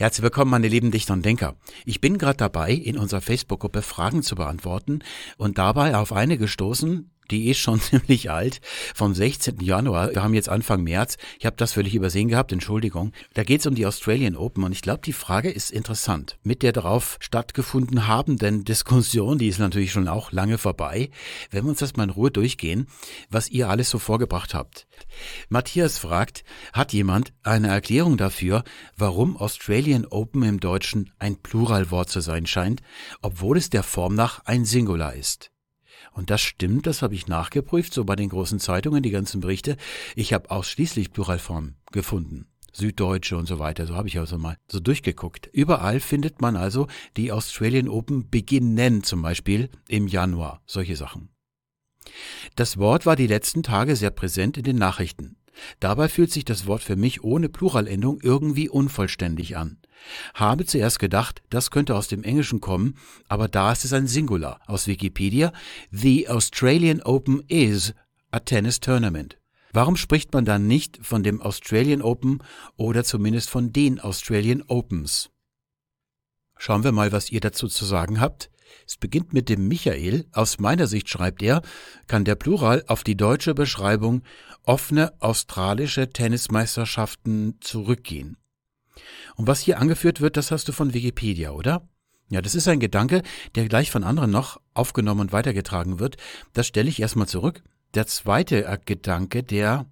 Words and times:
Herzlich 0.00 0.22
willkommen, 0.22 0.52
meine 0.52 0.68
lieben 0.68 0.92
Dichter 0.92 1.12
und 1.12 1.24
Denker. 1.24 1.56
Ich 1.84 2.00
bin 2.00 2.18
gerade 2.18 2.36
dabei, 2.36 2.70
in 2.70 2.96
unserer 2.96 3.20
Facebook-Gruppe 3.20 3.82
Fragen 3.82 4.22
zu 4.22 4.36
beantworten 4.36 5.00
und 5.38 5.58
dabei 5.58 5.96
auf 5.96 6.12
eine 6.12 6.38
gestoßen, 6.38 7.10
die 7.30 7.50
ist 7.50 7.58
schon 7.58 7.80
ziemlich 7.80 8.30
alt, 8.30 8.60
vom 8.94 9.14
16. 9.14 9.60
Januar. 9.60 10.14
Wir 10.14 10.22
haben 10.22 10.34
jetzt 10.34 10.48
Anfang 10.48 10.82
März. 10.82 11.16
Ich 11.38 11.46
habe 11.46 11.56
das 11.56 11.72
völlig 11.72 11.94
übersehen 11.94 12.28
gehabt, 12.28 12.52
Entschuldigung. 12.52 13.12
Da 13.34 13.44
geht 13.44 13.60
es 13.60 13.66
um 13.66 13.74
die 13.74 13.86
Australian 13.86 14.36
Open 14.36 14.64
und 14.64 14.72
ich 14.72 14.82
glaube, 14.82 15.00
die 15.04 15.12
Frage 15.12 15.50
ist 15.50 15.70
interessant. 15.70 16.38
Mit 16.42 16.62
der 16.62 16.72
darauf 16.72 17.18
stattgefunden 17.20 18.06
habenden 18.06 18.64
Diskussion, 18.64 19.38
die 19.38 19.48
ist 19.48 19.58
natürlich 19.58 19.92
schon 19.92 20.08
auch 20.08 20.32
lange 20.32 20.58
vorbei, 20.58 21.10
wenn 21.50 21.64
wir 21.64 21.70
uns 21.70 21.78
das 21.78 21.96
mal 21.96 22.04
in 22.04 22.10
Ruhe 22.10 22.30
durchgehen, 22.30 22.86
was 23.30 23.48
ihr 23.48 23.68
alles 23.68 23.90
so 23.90 23.98
vorgebracht 23.98 24.54
habt. 24.54 24.86
Matthias 25.48 25.98
fragt, 25.98 26.44
hat 26.72 26.92
jemand 26.92 27.32
eine 27.42 27.68
Erklärung 27.68 28.16
dafür, 28.16 28.64
warum 28.96 29.36
Australian 29.36 30.06
Open 30.06 30.42
im 30.42 30.60
Deutschen 30.60 31.10
ein 31.18 31.36
Pluralwort 31.36 32.10
zu 32.10 32.20
sein 32.20 32.46
scheint, 32.46 32.82
obwohl 33.22 33.56
es 33.56 33.70
der 33.70 33.82
Form 33.82 34.14
nach 34.14 34.44
ein 34.44 34.64
Singular 34.64 35.14
ist? 35.14 35.50
Und 36.18 36.30
das 36.30 36.40
stimmt, 36.40 36.88
das 36.88 37.00
habe 37.00 37.14
ich 37.14 37.28
nachgeprüft, 37.28 37.94
so 37.94 38.04
bei 38.04 38.16
den 38.16 38.28
großen 38.28 38.58
Zeitungen, 38.58 39.04
die 39.04 39.10
ganzen 39.12 39.40
Berichte. 39.40 39.76
Ich 40.16 40.32
habe 40.32 40.50
ausschließlich 40.50 41.12
Pluralform 41.12 41.76
gefunden. 41.92 42.48
Süddeutsche 42.72 43.36
und 43.36 43.46
so 43.46 43.60
weiter, 43.60 43.86
so 43.86 43.94
habe 43.94 44.08
ich 44.08 44.18
also 44.18 44.36
mal 44.36 44.56
so 44.68 44.80
durchgeguckt. 44.80 45.48
Überall 45.52 46.00
findet 46.00 46.40
man 46.42 46.56
also 46.56 46.88
die 47.16 47.30
Australian 47.30 47.88
Open 47.88 48.28
beginnen, 48.30 49.04
zum 49.04 49.22
Beispiel 49.22 49.70
im 49.86 50.08
Januar, 50.08 50.60
solche 50.66 50.96
Sachen. 50.96 51.28
Das 52.56 52.78
Wort 52.78 53.06
war 53.06 53.14
die 53.14 53.28
letzten 53.28 53.62
Tage 53.62 53.94
sehr 53.94 54.10
präsent 54.10 54.58
in 54.58 54.64
den 54.64 54.76
Nachrichten. 54.76 55.36
Dabei 55.80 56.08
fühlt 56.08 56.32
sich 56.32 56.44
das 56.44 56.66
Wort 56.66 56.82
für 56.82 56.96
mich 56.96 57.24
ohne 57.24 57.48
Pluralendung 57.48 58.20
irgendwie 58.22 58.68
unvollständig 58.68 59.56
an. 59.56 59.78
Habe 60.34 60.64
zuerst 60.64 60.98
gedacht, 60.98 61.42
das 61.50 61.70
könnte 61.70 61.96
aus 61.96 62.08
dem 62.08 62.22
Englischen 62.22 62.60
kommen, 62.60 62.96
aber 63.28 63.48
da 63.48 63.72
ist 63.72 63.84
es 63.84 63.92
ein 63.92 64.06
Singular. 64.06 64.60
Aus 64.66 64.86
Wikipedia 64.86 65.52
The 65.90 66.28
Australian 66.28 67.02
Open 67.02 67.42
is 67.48 67.94
a 68.30 68.38
tennis 68.40 68.80
tournament. 68.80 69.38
Warum 69.72 69.96
spricht 69.96 70.32
man 70.32 70.44
dann 70.44 70.66
nicht 70.66 70.98
von 71.02 71.22
dem 71.22 71.42
Australian 71.42 72.02
Open 72.02 72.42
oder 72.76 73.04
zumindest 73.04 73.50
von 73.50 73.72
den 73.72 74.00
Australian 74.00 74.62
Opens? 74.62 75.30
Schauen 76.56 76.84
wir 76.84 76.92
mal, 76.92 77.12
was 77.12 77.30
ihr 77.30 77.40
dazu 77.40 77.68
zu 77.68 77.84
sagen 77.84 78.20
habt. 78.20 78.50
Es 78.86 78.96
beginnt 78.96 79.32
mit 79.32 79.48
dem 79.48 79.68
Michael. 79.68 80.26
Aus 80.32 80.58
meiner 80.58 80.86
Sicht, 80.86 81.08
schreibt 81.08 81.42
er, 81.42 81.62
kann 82.06 82.24
der 82.24 82.34
Plural 82.34 82.82
auf 82.86 83.04
die 83.04 83.16
deutsche 83.16 83.54
Beschreibung 83.54 84.22
offene 84.64 85.12
australische 85.20 86.10
Tennismeisterschaften 86.10 87.56
zurückgehen. 87.60 88.36
Und 89.36 89.46
was 89.46 89.60
hier 89.60 89.78
angeführt 89.78 90.20
wird, 90.20 90.36
das 90.36 90.50
hast 90.50 90.68
du 90.68 90.72
von 90.72 90.94
Wikipedia, 90.94 91.52
oder? 91.52 91.88
Ja, 92.30 92.42
das 92.42 92.54
ist 92.54 92.68
ein 92.68 92.80
Gedanke, 92.80 93.22
der 93.54 93.68
gleich 93.68 93.90
von 93.90 94.04
anderen 94.04 94.30
noch 94.30 94.60
aufgenommen 94.74 95.22
und 95.22 95.32
weitergetragen 95.32 95.98
wird. 95.98 96.16
Das 96.52 96.66
stelle 96.66 96.88
ich 96.88 97.00
erstmal 97.00 97.28
zurück. 97.28 97.62
Der 97.94 98.06
zweite 98.06 98.78
Gedanke, 98.84 99.42
der 99.42 99.86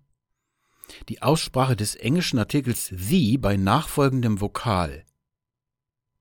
die 1.08 1.23
Aussprache 1.23 1.77
des 1.77 1.95
englischen 1.95 2.39
Artikels 2.39 2.92
the 2.95 3.39
bei 3.39 3.56
nachfolgendem 3.56 4.41
Vokal. 4.41 5.05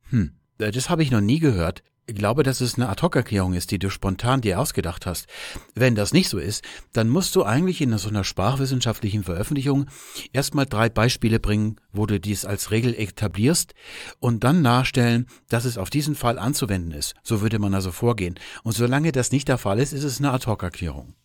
Hm, 0.09 0.38
äh, 0.58 0.72
das 0.72 0.90
habe 0.90 1.04
ich 1.04 1.12
noch 1.12 1.22
nie 1.22 1.40
gehört 1.40 1.84
glaube, 2.08 2.44
dass 2.44 2.61
es 2.61 2.75
eine 2.75 2.89
Ad-Hoc-Erklärung 2.89 3.53
ist, 3.53 3.72
die 3.72 3.80
du 3.80 3.89
spontan 3.89 4.42
dir 4.42 4.59
ausgedacht 4.59 5.06
hast. 5.06 5.28
Wenn 5.73 5.95
das 5.95 6.14
nicht 6.14 6.30
so 6.30 6.38
ist, 6.38 6.64
dann 6.94 7.09
musst 7.09 7.36
du 7.36 7.44
eigentlich 7.44 7.81
in 7.81 7.97
so 7.97 8.09
einer 8.09 8.23
sprachwissenschaftlichen 8.23 9.23
Veröffentlichung 9.23 9.88
erstmal 10.31 10.66
drei 10.66 10.89
Beispiele 10.89 11.39
bringen, 11.39 11.78
wo 11.92 12.06
du 12.06 12.20
dies 12.20 12.45
als 12.45 12.72
Regel 12.72 12.94
etablierst 12.94 13.73
und 14.20 14.44
dann 14.44 14.62
nachstellen, 14.62 15.28
dass 15.50 15.66
es 15.66 15.78
auf 15.78 15.89
diesen 15.89 16.16
Fall 16.16 16.38
anzuwenden 16.38 16.92
ist. 16.92 17.16
So 17.23 17.42
würde 17.42 17.59
man 17.59 17.73
also 17.73 17.92
vorgehen. 17.92 18.36
Und 18.64 18.73
solange 18.73 19.12
das 19.12 19.31
nicht 19.31 19.47
der 19.47 19.58
Fall 19.58 19.80
ist, 19.80 19.94
ist 19.94 20.03
es 20.03 20.19
eine 20.19 20.31
Ad-Hoc-Erklärung. 20.31 21.16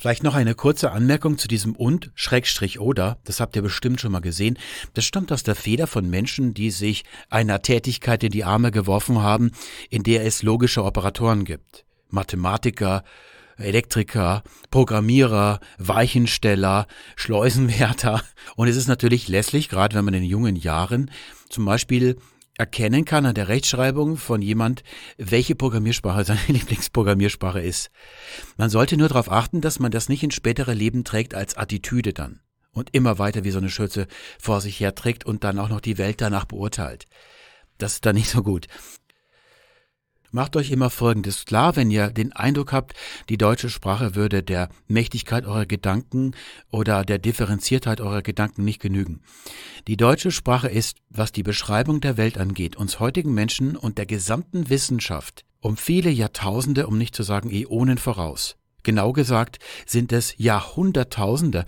Vielleicht 0.00 0.22
noch 0.22 0.34
eine 0.34 0.54
kurze 0.54 0.92
Anmerkung 0.92 1.36
zu 1.36 1.46
diesem 1.46 1.76
und 1.76 2.10
Schrägstrich 2.14 2.80
oder, 2.80 3.18
das 3.24 3.38
habt 3.38 3.54
ihr 3.54 3.60
bestimmt 3.60 4.00
schon 4.00 4.12
mal 4.12 4.20
gesehen. 4.20 4.58
Das 4.94 5.04
stammt 5.04 5.30
aus 5.30 5.42
der 5.42 5.54
Feder 5.54 5.86
von 5.86 6.08
Menschen, 6.08 6.54
die 6.54 6.70
sich 6.70 7.04
einer 7.28 7.60
Tätigkeit 7.60 8.24
in 8.24 8.30
die 8.30 8.44
Arme 8.44 8.70
geworfen 8.70 9.20
haben, 9.20 9.50
in 9.90 10.02
der 10.02 10.24
es 10.24 10.42
logische 10.42 10.84
Operatoren 10.84 11.44
gibt. 11.44 11.84
Mathematiker, 12.08 13.04
Elektriker, 13.58 14.42
Programmierer, 14.70 15.60
Weichensteller, 15.76 16.86
Schleusenwärter. 17.16 18.22
Und 18.56 18.68
es 18.68 18.76
ist 18.76 18.88
natürlich 18.88 19.28
lässlich, 19.28 19.68
gerade 19.68 19.94
wenn 19.94 20.06
man 20.06 20.14
in 20.14 20.24
jungen 20.24 20.56
Jahren 20.56 21.10
zum 21.50 21.66
Beispiel 21.66 22.16
erkennen 22.60 23.06
kann 23.06 23.24
an 23.24 23.34
der 23.34 23.48
Rechtschreibung 23.48 24.18
von 24.18 24.42
jemand, 24.42 24.84
welche 25.16 25.54
Programmiersprache 25.54 26.24
seine 26.24 26.40
Lieblingsprogrammiersprache 26.48 27.60
ist. 27.60 27.90
Man 28.58 28.68
sollte 28.68 28.98
nur 28.98 29.08
darauf 29.08 29.32
achten, 29.32 29.62
dass 29.62 29.80
man 29.80 29.90
das 29.90 30.10
nicht 30.10 30.22
in 30.22 30.30
spätere 30.30 30.74
Leben 30.74 31.02
trägt 31.02 31.34
als 31.34 31.56
Attitüde 31.56 32.12
dann 32.12 32.40
und 32.72 32.90
immer 32.92 33.18
weiter 33.18 33.44
wie 33.44 33.50
so 33.50 33.58
eine 33.58 33.70
Schürze 33.70 34.06
vor 34.38 34.60
sich 34.60 34.78
her 34.78 34.94
trägt 34.94 35.24
und 35.24 35.42
dann 35.42 35.58
auch 35.58 35.70
noch 35.70 35.80
die 35.80 35.96
Welt 35.96 36.20
danach 36.20 36.44
beurteilt. 36.44 37.06
Das 37.78 37.94
ist 37.94 38.04
dann 38.04 38.14
nicht 38.14 38.28
so 38.28 38.42
gut. 38.42 38.66
Macht 40.32 40.54
euch 40.56 40.70
immer 40.70 40.90
Folgendes 40.90 41.44
klar, 41.44 41.76
wenn 41.76 41.90
ihr 41.90 42.08
den 42.08 42.32
Eindruck 42.32 42.72
habt, 42.72 42.94
die 43.28 43.38
deutsche 43.38 43.68
Sprache 43.68 44.14
würde 44.14 44.42
der 44.42 44.68
Mächtigkeit 44.86 45.44
eurer 45.44 45.66
Gedanken 45.66 46.32
oder 46.70 47.04
der 47.04 47.18
Differenziertheit 47.18 48.00
eurer 48.00 48.22
Gedanken 48.22 48.64
nicht 48.64 48.80
genügen. 48.80 49.22
Die 49.88 49.96
deutsche 49.96 50.30
Sprache 50.30 50.68
ist, 50.68 50.98
was 51.08 51.32
die 51.32 51.42
Beschreibung 51.42 52.00
der 52.00 52.16
Welt 52.16 52.38
angeht, 52.38 52.76
uns 52.76 53.00
heutigen 53.00 53.34
Menschen 53.34 53.76
und 53.76 53.98
der 53.98 54.06
gesamten 54.06 54.70
Wissenschaft 54.70 55.44
um 55.60 55.76
viele 55.76 56.10
Jahrtausende, 56.10 56.86
um 56.86 56.98
nicht 56.98 57.14
zu 57.14 57.22
sagen 57.22 57.50
Äonen 57.50 57.98
voraus. 57.98 58.56
Genau 58.82 59.12
gesagt 59.12 59.58
sind 59.84 60.12
es 60.12 60.34
Jahrhunderttausende, 60.38 61.66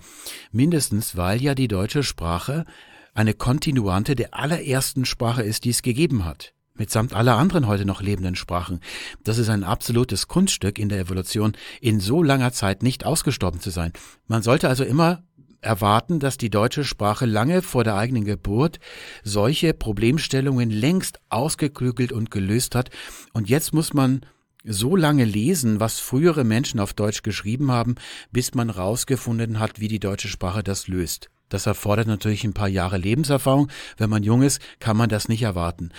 mindestens 0.51 1.15
weil 1.15 1.41
ja 1.41 1.53
die 1.53 1.67
deutsche 1.67 2.03
Sprache 2.03 2.65
eine 3.13 3.35
Kontinuante 3.35 4.15
der 4.15 4.33
allerersten 4.33 5.05
Sprache 5.05 5.43
ist, 5.43 5.65
die 5.65 5.69
es 5.69 5.83
gegeben 5.83 6.25
hat 6.25 6.52
mitsamt 6.75 7.13
aller 7.13 7.37
anderen 7.37 7.67
heute 7.67 7.85
noch 7.85 8.01
lebenden 8.01 8.35
Sprachen. 8.35 8.79
Das 9.23 9.37
ist 9.37 9.49
ein 9.49 9.63
absolutes 9.63 10.27
Kunststück 10.27 10.79
in 10.79 10.89
der 10.89 10.99
Evolution, 10.99 11.53
in 11.81 11.99
so 11.99 12.23
langer 12.23 12.51
Zeit 12.51 12.83
nicht 12.83 13.05
ausgestorben 13.05 13.59
zu 13.59 13.69
sein. 13.69 13.93
Man 14.27 14.41
sollte 14.41 14.69
also 14.69 14.83
immer 14.83 15.23
erwarten, 15.61 16.19
dass 16.19 16.37
die 16.37 16.49
deutsche 16.49 16.83
Sprache 16.83 17.25
lange 17.25 17.61
vor 17.61 17.83
der 17.83 17.95
eigenen 17.95 18.25
Geburt 18.25 18.79
solche 19.23 19.73
Problemstellungen 19.73 20.69
längst 20.69 21.19
ausgeklügelt 21.29 22.11
und 22.11 22.31
gelöst 22.31 22.75
hat. 22.75 22.89
Und 23.33 23.49
jetzt 23.49 23.73
muss 23.73 23.93
man 23.93 24.21
so 24.65 24.95
lange 24.95 25.25
lesen, 25.25 25.79
was 25.79 25.99
frühere 25.99 26.43
Menschen 26.43 26.79
auf 26.79 26.93
Deutsch 26.93 27.21
geschrieben 27.21 27.71
haben, 27.71 27.95
bis 28.31 28.55
man 28.55 28.69
rausgefunden 28.69 29.59
hat, 29.59 29.79
wie 29.79 29.87
die 29.87 29.99
deutsche 29.99 30.27
Sprache 30.27 30.63
das 30.63 30.87
löst. 30.87 31.29
Das 31.49 31.65
erfordert 31.65 32.07
natürlich 32.07 32.43
ein 32.43 32.53
paar 32.53 32.69
Jahre 32.69 32.97
Lebenserfahrung. 32.97 33.69
Wenn 33.97 34.09
man 34.09 34.23
jung 34.23 34.41
ist, 34.41 34.59
kann 34.79 34.97
man 34.97 35.09
das 35.09 35.27
nicht 35.27 35.43
erwarten. 35.43 35.91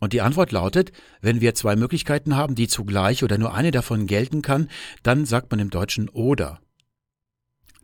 Und 0.00 0.14
die 0.14 0.22
Antwort 0.22 0.50
lautet, 0.50 0.92
wenn 1.20 1.40
wir 1.40 1.54
zwei 1.54 1.76
Möglichkeiten 1.76 2.34
haben, 2.34 2.54
die 2.54 2.66
zugleich 2.66 3.22
oder 3.22 3.38
nur 3.38 3.54
eine 3.54 3.70
davon 3.70 4.06
gelten 4.06 4.42
kann, 4.42 4.68
dann 5.02 5.26
sagt 5.26 5.50
man 5.50 5.60
im 5.60 5.70
Deutschen 5.70 6.08
oder. 6.08 6.60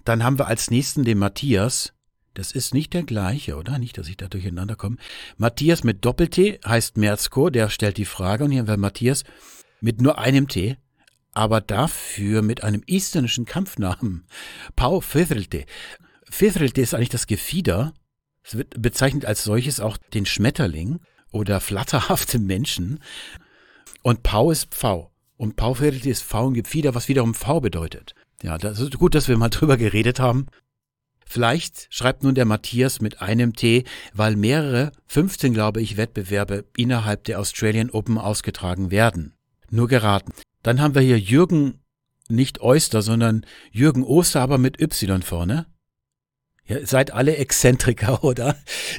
Dann 0.05 0.25
haben 0.25 0.39
wir 0.39 0.47
als 0.47 0.71
nächsten 0.71 1.05
den 1.05 1.19
Matthias. 1.19 1.93
Das 2.33 2.53
ist 2.53 2.75
nicht 2.75 2.95
der 2.95 3.03
gleiche, 3.03 3.57
oder? 3.57 3.79
Nicht, 3.79 3.99
dass 3.99 4.09
ich 4.09 4.17
da 4.17 4.29
durcheinander 4.29 4.77
komme. 4.77 4.97
Matthias 5.37 5.85
mit 5.85 6.05
Doppel-T 6.05 6.61
heißt 6.67 6.97
Merzko, 6.97 7.51
der 7.51 7.69
stellt 7.69 7.99
die 7.99 8.05
Frage. 8.05 8.45
Und 8.45 8.51
hier 8.51 8.61
haben 8.61 8.69
wir 8.69 8.77
Matthias 8.77 9.25
mit 9.81 10.01
nur 10.01 10.19
einem 10.19 10.49
T, 10.49 10.79
aber 11.33 11.61
dafür 11.61 12.41
mit 12.41 12.65
einem 12.65 12.83
estnischen 12.87 13.45
Kampfnamen. 13.45 14.27
Pau 14.75 15.01
Fithrilte. 15.01 15.67
Fithrilte 16.31 16.81
ist 16.81 16.95
eigentlich 16.95 17.11
das 17.11 17.27
Gefieder. 17.27 17.93
Es 18.43 18.57
wird 18.57 18.81
bezeichnet 18.81 19.27
als 19.27 19.45
solches 19.45 19.81
auch 19.81 19.97
den 19.97 20.25
Schmetterling 20.25 21.01
oder 21.37 21.61
flatterhafte 21.61 22.39
Menschen. 22.39 23.01
Und 24.03 24.23
Pau 24.23 24.51
ist 24.51 24.75
Pfau. 24.75 25.11
Und 25.37 25.57
Paufährte 25.57 26.09
ist 26.09 26.23
V 26.23 26.47
und 26.47 26.55
Gefieder, 26.55 26.95
was 26.95 27.09
wiederum 27.09 27.35
V 27.35 27.61
bedeutet. 27.61 28.15
Ja, 28.43 28.59
das 28.59 28.81
ist 28.81 28.99
gut, 28.99 29.15
dass 29.15 29.29
wir 29.29 29.37
mal 29.37 29.49
drüber 29.51 29.77
geredet 29.77 30.19
haben. 30.19 30.47
Vielleicht 31.29 31.89
schreibt 31.91 32.23
nun 32.23 32.37
der 32.37 32.45
Matthias 32.45 33.01
mit 33.01 33.21
einem 33.21 33.55
T, 33.55 33.85
weil 34.15 34.37
mehrere, 34.37 34.93
15 35.07 35.53
glaube 35.53 35.83
ich, 35.83 35.97
Wettbewerbe 35.97 36.65
innerhalb 36.77 37.25
der 37.25 37.41
Australian 37.41 37.91
Open 37.91 38.17
ausgetragen 38.17 38.91
werden. 38.91 39.35
Nur 39.69 39.89
geraten. 39.89 40.33
Dann 40.63 40.81
haben 40.81 40.95
wir 40.95 41.03
hier 41.03 41.19
Jürgen, 41.19 41.81
nicht 42.29 42.61
Oyster, 42.61 43.03
sondern 43.03 43.45
Jürgen 43.73 44.05
Oster, 44.05 44.41
aber 44.41 44.59
mit 44.59 44.81
Y 44.81 45.23
vorne. 45.23 45.67
Ja, 46.65 46.85
seid 46.87 47.13
alle 47.13 47.37
Exzentriker, 47.37 48.23
oder? 48.25 48.57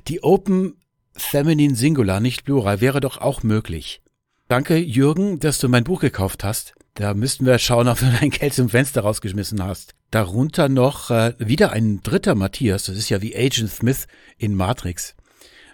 Die 0.08 0.22
Open 0.22 0.76
Feminin 1.18 1.76
Singular, 1.76 2.20
nicht 2.20 2.46
Plural, 2.46 2.80
wäre 2.82 3.00
doch 3.00 3.18
auch 3.18 3.44
möglich. 3.44 4.02
Danke, 4.48 4.78
Jürgen, 4.78 5.40
dass 5.40 5.60
du 5.60 5.68
mein 5.68 5.84
Buch 5.84 6.00
gekauft 6.00 6.44
hast. 6.44 6.74
Da 6.94 7.14
müssten 7.14 7.46
wir 7.46 7.60
schauen, 7.60 7.88
ob 7.88 8.00
du 8.00 8.06
dein 8.06 8.30
Geld 8.30 8.54
zum 8.54 8.70
Fenster 8.70 9.02
rausgeschmissen 9.02 9.62
hast. 9.64 9.94
Darunter 10.10 10.70
noch 10.70 11.12
äh, 11.12 11.34
wieder 11.38 11.72
ein 11.72 12.02
dritter 12.02 12.34
Matthias, 12.34 12.86
das 12.86 12.96
ist 12.96 13.10
ja 13.10 13.22
wie 13.22 13.36
Agent 13.36 13.70
Smith 13.70 14.08
in 14.38 14.56
Matrix. 14.56 15.16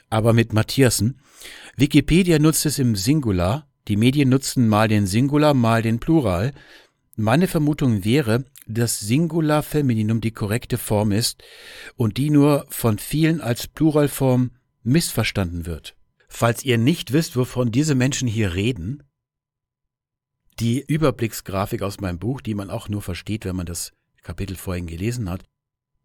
aber 0.09 0.33
mit 0.33 0.53
Matthiasen. 0.53 1.19
Wikipedia 1.75 2.37
nutzt 2.37 2.65
es 2.65 2.77
im 2.77 2.95
Singular, 2.95 3.67
die 3.87 3.97
Medien 3.97 4.29
nutzen 4.29 4.67
mal 4.67 4.87
den 4.87 5.07
Singular, 5.07 5.53
mal 5.53 5.81
den 5.81 5.99
Plural. 5.99 6.53
Meine 7.15 7.47
Vermutung 7.47 8.05
wäre, 8.05 8.45
dass 8.67 8.99
Singular 8.99 9.63
Femininum 9.63 10.21
die 10.21 10.31
korrekte 10.31 10.77
Form 10.77 11.11
ist 11.11 11.43
und 11.95 12.17
die 12.17 12.29
nur 12.29 12.65
von 12.69 12.99
vielen 12.99 13.41
als 13.41 13.67
Pluralform 13.67 14.51
missverstanden 14.83 15.65
wird. 15.65 15.95
Falls 16.27 16.63
ihr 16.63 16.77
nicht 16.77 17.13
wisst, 17.13 17.35
wovon 17.35 17.71
diese 17.71 17.95
Menschen 17.95 18.27
hier 18.27 18.53
reden, 18.53 19.03
die 20.59 20.81
Überblicksgrafik 20.81 21.81
aus 21.81 21.99
meinem 21.99 22.19
Buch, 22.19 22.41
die 22.41 22.53
man 22.53 22.69
auch 22.69 22.89
nur 22.89 23.01
versteht, 23.01 23.45
wenn 23.45 23.55
man 23.55 23.65
das 23.65 23.91
Kapitel 24.21 24.55
vorhin 24.55 24.87
gelesen 24.87 25.29
hat, 25.29 25.43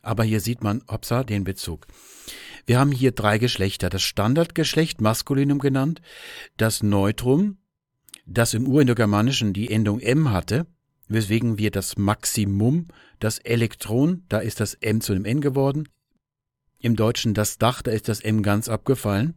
aber 0.01 0.25
hier 0.25 0.41
sieht 0.41 0.63
man, 0.63 0.83
hopsa, 0.89 1.25
den 1.25 1.45
Bezug. 1.45 1.87
Wir 2.67 2.79
haben 2.79 2.93
hier 2.93 3.13
drei 3.13 3.39
Geschlechter. 3.39 3.91
Das 3.91 4.03
Standardgeschlecht, 4.03 5.01
Maskulinum 5.01 5.59
genannt, 5.59 6.01
das 6.57 6.83
Neutrum, 6.83 7.59
das 8.27 8.55
im 8.55 8.67
Urindogermanischen 8.67 9.53
die 9.53 9.71
Endung 9.71 10.01
M 10.01 10.31
hatte, 10.31 10.67
weswegen 11.09 11.59
wir 11.59 11.71
das 11.71 11.97
Maximum, 11.97 12.89
das 13.19 13.39
Elektron, 13.39 14.25
da 14.29 14.39
ist 14.39 14.61
das 14.61 14.75
M 14.75 15.01
zu 15.01 15.13
einem 15.13 15.25
N 15.25 15.41
geworden, 15.41 15.89
im 16.79 16.97
Deutschen 16.97 17.35
das 17.35 17.59
Dach, 17.59 17.83
da 17.83 17.91
ist 17.91 18.09
das 18.09 18.21
M 18.21 18.43
ganz 18.43 18.69
abgefallen, 18.69 19.35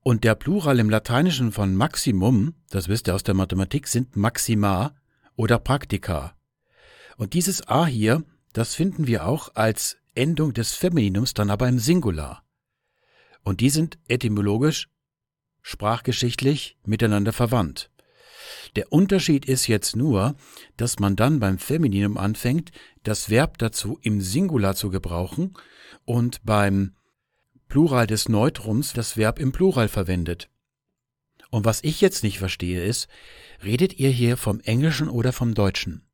und 0.00 0.24
der 0.24 0.34
Plural 0.34 0.78
im 0.78 0.90
Lateinischen 0.90 1.52
von 1.52 1.74
Maximum, 1.74 2.54
das 2.70 2.88
wisst 2.88 3.08
ihr 3.08 3.14
aus 3.14 3.24
der 3.24 3.34
Mathematik, 3.34 3.88
sind 3.88 4.16
Maxima 4.16 4.94
oder 5.36 5.58
Praktika. 5.58 6.34
Und 7.16 7.34
dieses 7.34 7.66
A 7.68 7.86
hier, 7.86 8.24
das 8.52 8.74
finden 8.74 9.06
wir 9.06 9.26
auch 9.26 9.54
als 9.54 9.98
Endung 10.14 10.54
des 10.54 10.74
Femininums 10.74 11.34
dann 11.34 11.50
aber 11.50 11.68
im 11.68 11.78
Singular. 11.78 12.44
Und 13.42 13.60
die 13.60 13.70
sind 13.70 13.98
etymologisch, 14.08 14.88
sprachgeschichtlich 15.62 16.78
miteinander 16.86 17.32
verwandt. 17.32 17.90
Der 18.76 18.92
Unterschied 18.92 19.46
ist 19.46 19.66
jetzt 19.66 19.96
nur, 19.96 20.36
dass 20.76 20.98
man 20.98 21.16
dann 21.16 21.40
beim 21.40 21.58
Femininum 21.58 22.16
anfängt, 22.16 22.70
das 23.02 23.30
Verb 23.30 23.58
dazu 23.58 23.98
im 24.02 24.20
Singular 24.20 24.74
zu 24.74 24.90
gebrauchen 24.90 25.54
und 26.04 26.44
beim 26.44 26.94
Plural 27.68 28.06
des 28.06 28.28
Neutrums 28.28 28.92
das 28.92 29.16
Verb 29.16 29.38
im 29.38 29.52
Plural 29.52 29.88
verwendet. 29.88 30.48
Und 31.50 31.64
was 31.64 31.82
ich 31.82 32.00
jetzt 32.00 32.22
nicht 32.22 32.38
verstehe 32.38 32.84
ist, 32.84 33.08
redet 33.62 33.98
ihr 33.98 34.10
hier 34.10 34.36
vom 34.36 34.60
Englischen 34.60 35.08
oder 35.08 35.32
vom 35.32 35.54
Deutschen? 35.54 36.04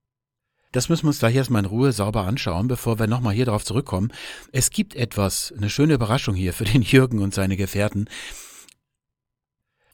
Das 0.73 0.89
müssen 0.89 1.05
wir 1.05 1.09
uns 1.09 1.21
gleich 1.21 1.37
erstmal 1.37 1.63
in 1.63 1.71
Ruhe 1.71 1.93
sauber 1.93 2.25
anschauen, 2.25 2.67
bevor 2.67 2.99
wir 2.99 3.07
nochmal 3.07 3.35
hier 3.35 3.45
darauf 3.45 3.65
zurückkommen. 3.65 4.13
Es 4.51 4.71
gibt 4.71 4.97
etwas, 4.97 5.55
eine 5.57 5.71
schöne 5.71 5.95
Überraschung 5.95 6.35
hier 6.35 6.53
für 6.53 6.65
den 6.65 6.83
Jürgen 6.83 7.21
und 7.21 7.33
seine 7.33 7.57
Gefährten. 7.57 8.09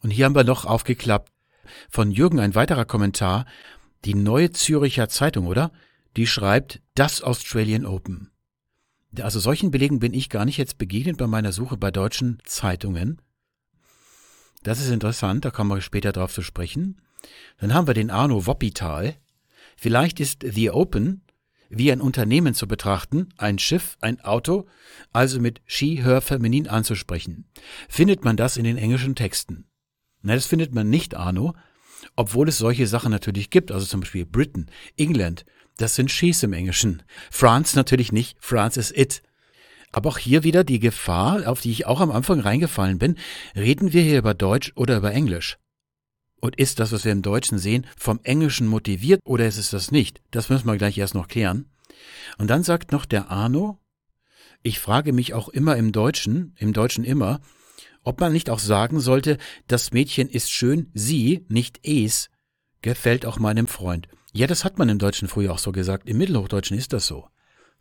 Und 0.02 0.10
hier 0.10 0.24
haben 0.24 0.34
wir 0.34 0.44
noch 0.44 0.64
aufgeklappt 0.64 1.30
von 1.88 2.10
Jürgen 2.10 2.40
ein 2.40 2.54
weiterer 2.54 2.84
Kommentar. 2.84 3.46
Die 4.04 4.14
Neue 4.14 4.50
Züricher 4.50 5.08
Zeitung, 5.08 5.46
oder? 5.46 5.72
Die 6.16 6.26
schreibt 6.26 6.80
das 6.94 7.22
Australian 7.22 7.86
Open. 7.86 8.30
Also 9.20 9.40
solchen 9.40 9.70
Belegen 9.70 9.98
bin 9.98 10.14
ich 10.14 10.28
gar 10.28 10.44
nicht 10.44 10.56
jetzt 10.56 10.78
begegnet 10.78 11.16
bei 11.16 11.26
meiner 11.26 11.52
Suche 11.52 11.76
bei 11.76 11.90
deutschen 11.90 12.38
Zeitungen. 12.44 13.20
Das 14.62 14.80
ist 14.80 14.90
interessant, 14.90 15.44
da 15.44 15.50
kommen 15.50 15.70
wir 15.70 15.80
später 15.80 16.12
drauf 16.12 16.32
zu 16.32 16.42
sprechen. 16.42 17.00
Dann 17.58 17.74
haben 17.74 17.86
wir 17.86 17.94
den 17.94 18.10
Arno 18.10 18.46
Woppital. 18.46 19.16
Vielleicht 19.76 20.20
ist 20.20 20.44
The 20.46 20.70
Open 20.70 21.22
wie 21.70 21.92
ein 21.92 22.00
Unternehmen 22.00 22.52
zu 22.52 22.66
betrachten, 22.66 23.28
ein 23.38 23.58
Schiff, 23.58 23.96
ein 24.00 24.20
Auto, 24.20 24.66
also 25.12 25.40
mit 25.40 25.62
she, 25.66 26.02
her, 26.02 26.20
feminin 26.20 26.68
anzusprechen. 26.68 27.48
Findet 27.88 28.24
man 28.24 28.36
das 28.36 28.56
in 28.56 28.64
den 28.64 28.76
englischen 28.76 29.14
Texten? 29.14 29.69
Na, 30.22 30.34
das 30.34 30.46
findet 30.46 30.74
man 30.74 30.90
nicht, 30.90 31.14
Arno, 31.14 31.54
obwohl 32.16 32.48
es 32.48 32.58
solche 32.58 32.86
Sachen 32.86 33.10
natürlich 33.10 33.50
gibt, 33.50 33.72
also 33.72 33.86
zum 33.86 34.00
Beispiel 34.00 34.26
Britain, 34.26 34.70
England, 34.96 35.44
das 35.76 35.94
sind 35.94 36.10
She's 36.10 36.42
im 36.42 36.52
Englischen. 36.52 37.02
France 37.30 37.76
natürlich 37.76 38.12
nicht, 38.12 38.36
France 38.40 38.78
ist 38.78 38.96
it. 38.96 39.22
Aber 39.92 40.10
auch 40.10 40.18
hier 40.18 40.44
wieder 40.44 40.62
die 40.62 40.78
Gefahr, 40.78 41.48
auf 41.48 41.60
die 41.60 41.70
ich 41.70 41.86
auch 41.86 42.00
am 42.00 42.10
Anfang 42.10 42.40
reingefallen 42.40 42.98
bin, 42.98 43.16
reden 43.56 43.92
wir 43.92 44.02
hier 44.02 44.18
über 44.18 44.34
Deutsch 44.34 44.72
oder 44.76 44.98
über 44.98 45.12
Englisch? 45.12 45.58
Und 46.40 46.56
ist 46.56 46.78
das, 46.78 46.92
was 46.92 47.04
wir 47.04 47.12
im 47.12 47.22
Deutschen 47.22 47.58
sehen, 47.58 47.86
vom 47.96 48.20
Englischen 48.22 48.66
motiviert 48.66 49.20
oder 49.24 49.46
ist 49.46 49.58
es 49.58 49.70
das 49.70 49.90
nicht? 49.90 50.20
Das 50.30 50.48
müssen 50.48 50.66
wir 50.66 50.76
gleich 50.76 50.96
erst 50.96 51.14
noch 51.14 51.28
klären. 51.28 51.66
Und 52.38 52.48
dann 52.48 52.62
sagt 52.62 52.92
noch 52.92 53.04
der 53.04 53.30
Arno, 53.30 53.78
ich 54.62 54.78
frage 54.78 55.12
mich 55.12 55.34
auch 55.34 55.48
immer 55.48 55.76
im 55.76 55.92
Deutschen, 55.92 56.54
im 56.58 56.72
Deutschen 56.72 57.04
immer, 57.04 57.40
ob 58.04 58.20
man 58.20 58.32
nicht 58.32 58.50
auch 58.50 58.58
sagen 58.58 59.00
sollte, 59.00 59.38
das 59.68 59.92
Mädchen 59.92 60.28
ist 60.28 60.50
schön, 60.50 60.90
sie, 60.94 61.44
nicht 61.48 61.80
es, 61.82 62.30
gefällt 62.82 63.26
auch 63.26 63.38
meinem 63.38 63.66
Freund. 63.66 64.08
Ja, 64.32 64.46
das 64.46 64.64
hat 64.64 64.78
man 64.78 64.88
im 64.88 64.98
Deutschen 64.98 65.28
früher 65.28 65.52
auch 65.52 65.58
so 65.58 65.72
gesagt. 65.72 66.08
Im 66.08 66.18
Mittelhochdeutschen 66.18 66.78
ist 66.78 66.92
das 66.92 67.06
so. 67.06 67.28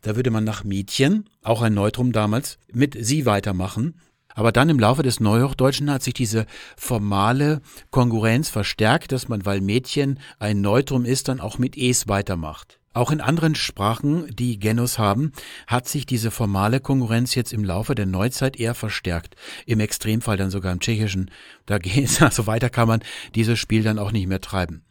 Da 0.02 0.16
würde 0.16 0.30
man 0.30 0.44
nach 0.44 0.64
Mädchen, 0.64 1.28
auch 1.42 1.62
ein 1.62 1.74
Neutrum 1.74 2.12
damals, 2.12 2.58
mit 2.72 2.96
sie 2.98 3.26
weitermachen. 3.26 4.00
Aber 4.34 4.52
dann 4.52 4.68
im 4.68 4.78
Laufe 4.78 5.02
des 5.02 5.20
Neuhochdeutschen 5.20 5.90
hat 5.90 6.02
sich 6.02 6.14
diese 6.14 6.46
formale 6.76 7.60
Konkurrenz 7.90 8.48
verstärkt, 8.48 9.12
dass 9.12 9.28
man, 9.28 9.44
weil 9.44 9.60
Mädchen 9.60 10.18
ein 10.38 10.60
Neutrum 10.60 11.04
ist, 11.04 11.28
dann 11.28 11.40
auch 11.40 11.58
mit 11.58 11.76
es 11.76 12.08
weitermacht. 12.08 12.79
Auch 12.92 13.12
in 13.12 13.20
anderen 13.20 13.54
Sprachen, 13.54 14.34
die 14.34 14.58
Genus 14.58 14.98
haben, 14.98 15.30
hat 15.68 15.86
sich 15.86 16.06
diese 16.06 16.32
formale 16.32 16.80
Konkurrenz 16.80 17.36
jetzt 17.36 17.52
im 17.52 17.62
Laufe 17.62 17.94
der 17.94 18.06
Neuzeit 18.06 18.58
eher 18.58 18.74
verstärkt. 18.74 19.36
Im 19.64 19.78
Extremfall 19.78 20.36
dann 20.36 20.50
sogar 20.50 20.72
im 20.72 20.80
Tschechischen. 20.80 21.30
Da 21.66 21.78
geht's, 21.78 22.20
also 22.22 22.48
weiter 22.48 22.68
kann 22.68 22.88
man 22.88 23.00
dieses 23.36 23.60
Spiel 23.60 23.84
dann 23.84 24.00
auch 24.00 24.10
nicht 24.10 24.26
mehr 24.26 24.40
treiben. 24.40 24.82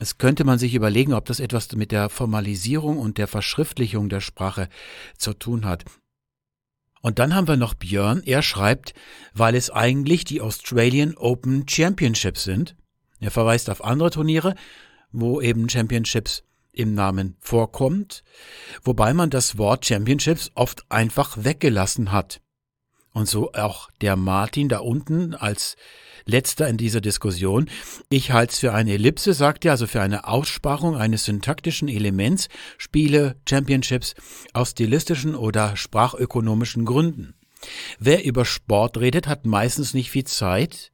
Es 0.00 0.18
könnte 0.18 0.42
man 0.42 0.58
sich 0.58 0.74
überlegen, 0.74 1.12
ob 1.12 1.26
das 1.26 1.38
etwas 1.38 1.70
mit 1.72 1.92
der 1.92 2.08
Formalisierung 2.08 2.98
und 2.98 3.16
der 3.16 3.28
Verschriftlichung 3.28 4.08
der 4.08 4.20
Sprache 4.20 4.68
zu 5.16 5.32
tun 5.32 5.66
hat. 5.66 5.84
Und 7.00 7.20
dann 7.20 7.36
haben 7.36 7.46
wir 7.46 7.56
noch 7.56 7.74
Björn. 7.74 8.24
Er 8.24 8.42
schreibt, 8.42 8.92
weil 9.34 9.54
es 9.54 9.70
eigentlich 9.70 10.24
die 10.24 10.40
Australian 10.40 11.16
Open 11.16 11.68
Championships 11.68 12.42
sind. 12.42 12.74
Er 13.20 13.30
verweist 13.30 13.70
auf 13.70 13.84
andere 13.84 14.10
Turniere, 14.10 14.56
wo 15.12 15.40
eben 15.40 15.68
Championships 15.68 16.42
im 16.76 16.94
Namen 16.94 17.36
vorkommt, 17.40 18.22
wobei 18.84 19.14
man 19.14 19.30
das 19.30 19.58
Wort 19.58 19.86
Championships 19.86 20.50
oft 20.54 20.84
einfach 20.90 21.36
weggelassen 21.40 22.12
hat. 22.12 22.40
Und 23.12 23.28
so 23.28 23.52
auch 23.52 23.90
der 24.02 24.14
Martin 24.14 24.68
da 24.68 24.78
unten 24.78 25.34
als 25.34 25.76
letzter 26.26 26.68
in 26.68 26.76
dieser 26.76 27.00
Diskussion. 27.00 27.70
Ich 28.10 28.32
halte 28.32 28.52
es 28.52 28.58
für 28.58 28.74
eine 28.74 28.92
Ellipse, 28.92 29.32
sagt 29.32 29.64
er, 29.64 29.72
also 29.72 29.86
für 29.86 30.02
eine 30.02 30.26
Aussparung 30.26 30.96
eines 30.96 31.24
syntaktischen 31.24 31.88
Elements, 31.88 32.48
Spiele, 32.76 33.36
Championships 33.48 34.14
aus 34.52 34.72
stilistischen 34.72 35.34
oder 35.34 35.76
sprachökonomischen 35.76 36.84
Gründen. 36.84 37.34
Wer 37.98 38.24
über 38.24 38.44
Sport 38.44 38.98
redet, 38.98 39.26
hat 39.26 39.46
meistens 39.46 39.94
nicht 39.94 40.10
viel 40.10 40.24
Zeit, 40.24 40.92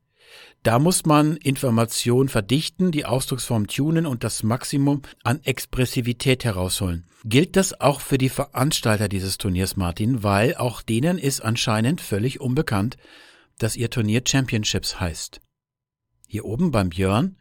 da 0.63 0.79
muss 0.79 1.05
man 1.05 1.37
Information 1.37 2.29
verdichten, 2.29 2.93
die 2.93 3.05
Ausdrucksform 3.05 3.67
tunen 3.67 4.07
und 4.07 4.23
das 4.23 4.43
Maximum 4.43 5.03
an 5.25 5.41
Expressivität 5.43 6.45
herausholen. 6.45 7.07
Gilt 7.25 7.57
das 7.57 7.81
auch 7.81 8.01
für 8.01 8.19
die 8.19 8.29
Veranstalter 8.29 9.09
dieses 9.09 9.39
Turniers, 9.39 9.77
Martin, 9.77 10.23
weil 10.23 10.55
auch 10.55 10.83
denen 10.83 11.19
ist 11.19 11.41
anscheinend 11.41 12.01
völlig 12.01 12.41
unbekannt, 12.41 12.97
dass 13.59 13.77
ihr 13.77 13.91
Turnier 13.91 14.23
Championships 14.27 15.01
heißt. 15.01 15.41
Hier 16.29 16.45
oben 16.45 16.71
beim 16.71 16.91
Björn, 16.91 17.37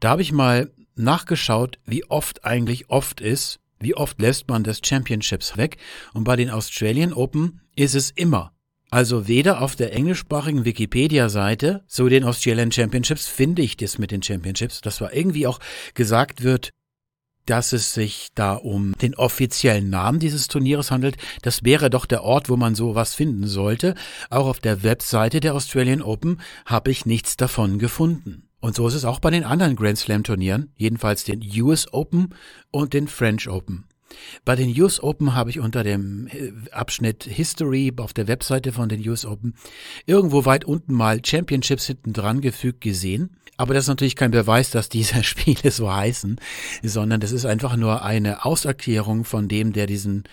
da 0.00 0.10
habe 0.10 0.22
ich 0.22 0.32
mal 0.32 0.72
nachgeschaut, 0.94 1.78
wie 1.84 2.04
oft 2.04 2.44
eigentlich 2.44 2.90
oft 2.90 3.20
ist, 3.20 3.60
wie 3.78 3.94
oft 3.94 4.20
lässt 4.20 4.48
man 4.48 4.64
das 4.64 4.80
Championships 4.84 5.56
weg 5.56 5.78
und 6.12 6.24
bei 6.24 6.36
den 6.36 6.50
Australian 6.50 7.12
Open 7.12 7.60
ist 7.76 7.94
es 7.94 8.10
immer. 8.10 8.52
Also 8.90 9.28
weder 9.28 9.62
auf 9.62 9.76
der 9.76 9.92
englischsprachigen 9.92 10.64
Wikipedia-Seite 10.64 11.84
zu 11.86 12.08
den 12.08 12.24
Australian 12.24 12.72
Championships 12.72 13.26
finde 13.26 13.62
ich 13.62 13.76
das 13.76 13.98
mit 13.98 14.10
den 14.10 14.22
Championships, 14.22 14.80
dass 14.80 15.00
war 15.00 15.14
irgendwie 15.14 15.46
auch 15.46 15.60
gesagt 15.94 16.42
wird, 16.42 16.70
dass 17.46 17.72
es 17.72 17.94
sich 17.94 18.28
da 18.34 18.54
um 18.54 18.92
den 18.94 19.14
offiziellen 19.14 19.90
Namen 19.90 20.18
dieses 20.18 20.48
Turnieres 20.48 20.90
handelt. 20.90 21.16
Das 21.42 21.64
wäre 21.64 21.88
doch 21.88 22.06
der 22.06 22.22
Ort, 22.22 22.48
wo 22.48 22.56
man 22.56 22.74
sowas 22.74 23.14
finden 23.14 23.46
sollte. 23.46 23.94
Auch 24.28 24.46
auf 24.46 24.60
der 24.60 24.82
Webseite 24.82 25.40
der 25.40 25.54
Australian 25.54 26.02
Open 26.02 26.40
habe 26.66 26.90
ich 26.90 27.06
nichts 27.06 27.36
davon 27.36 27.78
gefunden. 27.78 28.48
Und 28.60 28.76
so 28.76 28.86
ist 28.88 28.94
es 28.94 29.04
auch 29.04 29.20
bei 29.20 29.30
den 29.30 29.44
anderen 29.44 29.74
Grand 29.74 29.98
Slam 29.98 30.22
Turnieren, 30.22 30.72
jedenfalls 30.76 31.24
den 31.24 31.40
US 31.60 31.92
Open 31.92 32.34
und 32.70 32.92
den 32.92 33.08
French 33.08 33.48
Open. 33.48 33.86
Bei 34.44 34.56
den 34.56 34.68
US 34.80 35.02
Open 35.02 35.34
habe 35.34 35.50
ich 35.50 35.60
unter 35.60 35.84
dem 35.84 36.26
äh, 36.28 36.52
Abschnitt 36.72 37.24
History 37.24 37.92
auf 37.96 38.12
der 38.12 38.28
Webseite 38.28 38.72
von 38.72 38.88
den 38.88 39.06
US 39.08 39.24
Open 39.24 39.54
irgendwo 40.06 40.44
weit 40.44 40.64
unten 40.64 40.94
mal 40.94 41.24
Championships 41.24 41.86
hinten 41.86 42.12
dran 42.12 42.40
gefügt 42.40 42.80
gesehen. 42.80 43.36
Aber 43.56 43.74
das 43.74 43.84
ist 43.84 43.88
natürlich 43.88 44.16
kein 44.16 44.30
Beweis, 44.30 44.70
dass 44.70 44.88
diese 44.88 45.22
Spiele 45.24 45.70
so 45.70 45.92
heißen, 45.92 46.40
sondern 46.82 47.20
das 47.20 47.30
ist 47.30 47.44
einfach 47.44 47.76
nur 47.76 48.02
eine 48.02 48.46
Auserklärung 48.46 49.24
von 49.24 49.48
dem, 49.48 49.74
der 49.74 49.86
diesen 49.86 50.24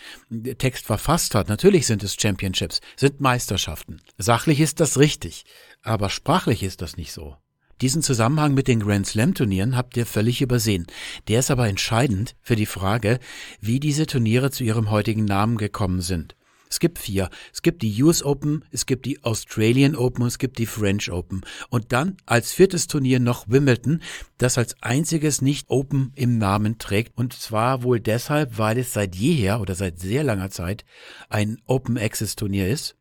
Text 0.57 0.85
verfasst 0.85 1.35
hat. 1.35 1.49
Natürlich 1.49 1.87
sind 1.87 2.03
es 2.03 2.15
Championships, 2.15 2.79
sind 2.95 3.19
Meisterschaften. 3.19 3.99
Sachlich 4.17 4.61
ist 4.61 4.79
das 4.79 4.97
richtig, 4.97 5.43
aber 5.81 6.09
sprachlich 6.09 6.63
ist 6.63 6.81
das 6.81 6.95
nicht 6.95 7.11
so. 7.11 7.35
Diesen 7.81 8.01
Zusammenhang 8.01 8.55
mit 8.55 8.67
den 8.67 8.79
Grand 8.79 9.05
Slam 9.05 9.35
Turnieren 9.35 9.77
habt 9.77 9.97
ihr 9.97 10.07
völlig 10.07 10.41
übersehen. 10.41 10.87
Der 11.27 11.39
ist 11.39 11.51
aber 11.51 11.67
entscheidend 11.67 12.35
für 12.41 12.55
die 12.55 12.65
Frage, 12.65 13.19
wie 13.61 13.79
diese 13.79 14.07
Turniere 14.07 14.49
zu 14.49 14.63
ihrem 14.63 14.89
heutigen 14.89 15.25
Namen 15.25 15.57
gekommen 15.57 16.01
sind. 16.01 16.35
Es 16.69 16.79
gibt 16.79 16.99
vier. 16.99 17.29
Es 17.53 17.61
gibt 17.61 17.81
die 17.81 18.03
US 18.03 18.23
Open, 18.23 18.65
es 18.71 18.85
gibt 18.85 19.05
die 19.05 19.23
Australian 19.23 19.95
Open 19.95 20.23
und 20.23 20.27
es 20.27 20.39
gibt 20.39 20.57
die 20.57 20.65
French 20.65 21.11
Open. 21.11 21.41
Und 21.69 21.93
dann 21.93 22.17
als 22.25 22.51
viertes 22.51 22.87
Turnier 22.87 23.19
noch 23.19 23.47
Wimbledon, 23.47 24.01
das 24.37 24.57
als 24.57 24.75
einziges 24.81 25.41
nicht 25.41 25.69
Open 25.69 26.11
im 26.15 26.37
Namen 26.37 26.77
trägt. 26.77 27.17
Und 27.17 27.33
zwar 27.33 27.83
wohl 27.83 27.99
deshalb, 27.99 28.57
weil 28.57 28.79
es 28.79 28.91
seit 28.91 29.15
jeher 29.15 29.61
oder 29.61 29.75
seit 29.75 29.99
sehr 29.99 30.23
langer 30.23 30.49
Zeit 30.49 30.83
ein 31.29 31.57
Open 31.67 31.97
Access 31.97 32.35
Turnier 32.35 32.67
ist. 32.67 32.95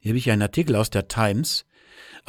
Hier 0.00 0.10
habe 0.10 0.18
ich 0.18 0.30
einen 0.30 0.42
Artikel 0.42 0.74
aus 0.74 0.90
der 0.90 1.06
Times 1.06 1.66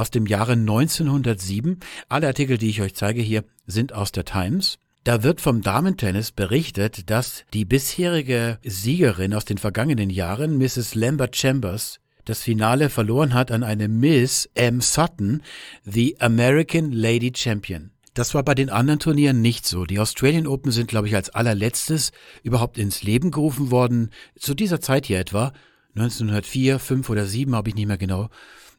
aus 0.02 0.10
dem 0.10 0.26
Jahre 0.26 0.54
1907. 0.54 1.80
Alle 2.10 2.26
Artikel, 2.26 2.58
die 2.58 2.70
ich 2.70 2.82
euch 2.82 2.96
zeige 2.96 3.22
hier, 3.22 3.44
sind 3.68 3.94
aus 3.94 4.12
der 4.12 4.26
Times. 4.26 4.80
Da 5.04 5.22
wird 5.22 5.42
vom 5.42 5.62
Damentennis 5.62 6.32
berichtet, 6.32 7.10
dass 7.12 7.46
die 7.54 7.66
bisherige 7.66 8.58
Siegerin 8.64 9.36
aus 9.36 9.46
den 9.46 9.60
vergangenen 9.60 10.10
Jahren, 10.10 10.58
Mrs. 10.58 10.96
Lambert 10.96 11.38
Chambers, 11.38 12.00
das 12.26 12.42
Finale 12.42 12.90
verloren 12.90 13.36
hat 13.36 13.52
an 13.52 13.64
eine 13.64 13.88
Miss 13.88 14.50
M. 14.56 14.82
Sutton, 14.82 15.44
the 15.86 16.20
American 16.20 16.92
Lady 16.92 17.32
Champion. 17.36 17.92
Das 18.16 18.34
war 18.34 18.44
bei 18.44 18.56
den 18.56 18.72
anderen 18.72 19.00
Turnieren 19.00 19.42
nicht 19.42 19.68
so. 19.68 19.86
Die 19.86 20.00
Australian 20.00 20.48
Open 20.48 20.72
sind, 20.72 20.88
glaube 20.88 21.08
ich, 21.08 21.16
als 21.16 21.30
allerletztes 21.30 22.12
überhaupt 22.42 22.80
ins 22.80 23.04
Leben 23.04 23.30
gerufen 23.30 23.70
worden. 23.70 24.10
Zu 24.38 24.56
dieser 24.56 24.82
Zeit 24.82 25.06
hier 25.06 25.20
etwa, 25.20 25.54
1904, 25.96 26.80
5 26.80 27.10
oder 27.10 27.26
7, 27.26 27.56
habe 27.56 27.70
ich 27.70 27.76
nicht 27.76 27.88
mehr 27.88 27.98
genau 27.98 28.30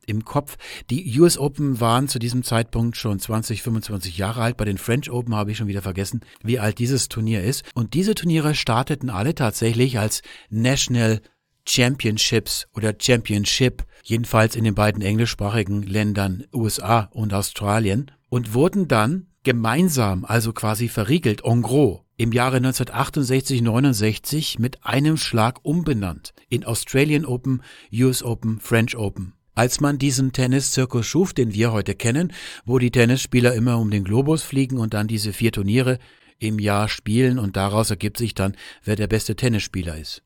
im 0.07 0.25
Kopf. 0.25 0.57
Die 0.91 1.21
US 1.21 1.39
Open 1.39 1.81
waren 1.81 2.09
zu 2.09 2.19
diesem 2.19 2.43
Zeitpunkt 2.43 2.97
schon 2.97 3.19
20, 3.19 3.63
25 3.63 4.19
Jahre 4.19 4.43
alt. 4.43 4.57
Bei 4.57 4.65
den 4.65 4.79
French 4.79 5.11
Open 5.11 5.35
habe 5.35 5.51
ich 5.51 5.57
schon 5.57 5.69
wieder 5.69 5.83
vergessen, 5.83 6.21
wie 6.43 6.59
alt 6.59 6.79
dieses 6.79 7.09
Turnier 7.09 7.43
ist. 7.43 7.65
Und 7.75 7.95
diese 7.95 8.15
Turniere 8.15 8.55
starteten 8.55 9.11
alle 9.11 9.35
tatsächlich 9.35 9.99
als 9.99 10.23
National 10.51 11.21
Championships 11.67 12.67
oder 12.75 12.95
Championship, 12.99 13.85
jedenfalls 14.03 14.57
in 14.57 14.65
den 14.65 14.75
beiden 14.75 15.03
englischsprachigen 15.03 15.83
Ländern 15.83 16.45
USA 16.53 17.09
und 17.13 17.33
Australien, 17.33 18.11
und 18.29 18.55
wurden 18.55 18.89
dann 18.89 19.27
gemeinsam, 19.45 20.25
also 20.25 20.53
quasi 20.53 20.89
verriegelt, 20.89 21.45
en 21.45 21.63
gros, 21.63 22.01
im 22.17 22.33
Jahre 22.33 22.59
1968-69 22.59 24.61
mit 24.61 24.85
einem 24.85 25.17
Schlag 25.17 25.61
umbenannt 25.63 26.33
in 26.49 26.65
Australian 26.65 27.25
Open, 27.25 27.63
US 27.93 28.23
Open, 28.23 28.61
French 28.61 28.97
Open. 28.97 29.35
Als 29.55 29.81
man 29.81 29.99
diesen 29.99 30.33
Tenniszirkus 30.33 31.07
schuf, 31.07 31.35
den 31.35 31.53
wir 31.53 31.73
heute 31.73 31.95
kennen, 31.95 32.33
wo 32.65 32.79
die 32.79 32.91
Tennisspieler 32.91 33.55
immer 33.55 33.79
um 33.79 33.91
den 33.91 34.05
Globus 34.05 34.43
fliegen 34.43 34.79
und 34.79 34.95
dann 34.95 35.09
diese 35.09 35.33
vier 35.33 35.53
Turniere 35.53 35.99
im 36.39 36.59
Jahr 36.59 36.89
spielen 36.89 37.39
und 37.39 37.57
daraus 37.57 37.91
ergibt 37.91 38.17
sich 38.17 38.35
dann, 38.35 38.57
wer 38.83 38.97
der 38.97 39.07
beste 39.07 39.37
Tennisspieler 39.37 39.97
ist. 39.99 40.23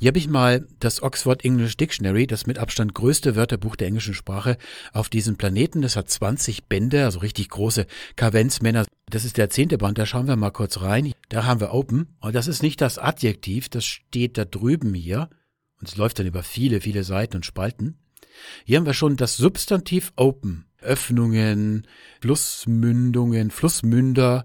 Hier 0.00 0.08
habe 0.08 0.18
ich 0.18 0.28
mal 0.28 0.66
das 0.78 1.02
Oxford 1.02 1.44
English 1.44 1.76
Dictionary, 1.76 2.26
das 2.26 2.46
mit 2.46 2.58
Abstand 2.58 2.94
größte 2.94 3.36
Wörterbuch 3.36 3.76
der 3.76 3.88
englischen 3.88 4.14
Sprache 4.14 4.56
auf 4.94 5.10
diesem 5.10 5.36
Planeten. 5.36 5.82
Das 5.82 5.94
hat 5.94 6.08
20 6.08 6.68
Bände, 6.68 7.04
also 7.04 7.18
richtig 7.18 7.50
große 7.50 7.86
Kavenzmänner. 8.16 8.86
Das 9.10 9.26
ist 9.26 9.36
der 9.36 9.50
zehnte 9.50 9.76
Band, 9.76 9.98
da 9.98 10.06
schauen 10.06 10.26
wir 10.26 10.36
mal 10.36 10.52
kurz 10.52 10.80
rein. 10.80 11.12
Da 11.28 11.44
haben 11.44 11.60
wir 11.60 11.74
Open. 11.74 12.16
Und 12.20 12.34
das 12.34 12.46
ist 12.46 12.62
nicht 12.62 12.80
das 12.80 12.96
Adjektiv, 12.98 13.68
das 13.68 13.84
steht 13.84 14.38
da 14.38 14.46
drüben 14.46 14.94
hier. 14.94 15.28
Und 15.80 15.88
es 15.88 15.96
läuft 15.96 16.18
dann 16.18 16.26
über 16.26 16.42
viele, 16.42 16.80
viele 16.80 17.04
Seiten 17.04 17.36
und 17.36 17.46
Spalten. 17.46 17.98
Hier 18.64 18.78
haben 18.78 18.86
wir 18.86 18.94
schon 18.94 19.16
das 19.16 19.36
Substantiv 19.36 20.12
Open. 20.16 20.66
Öffnungen, 20.82 21.86
Flussmündungen, 22.20 23.50
Flussmünder, 23.50 24.44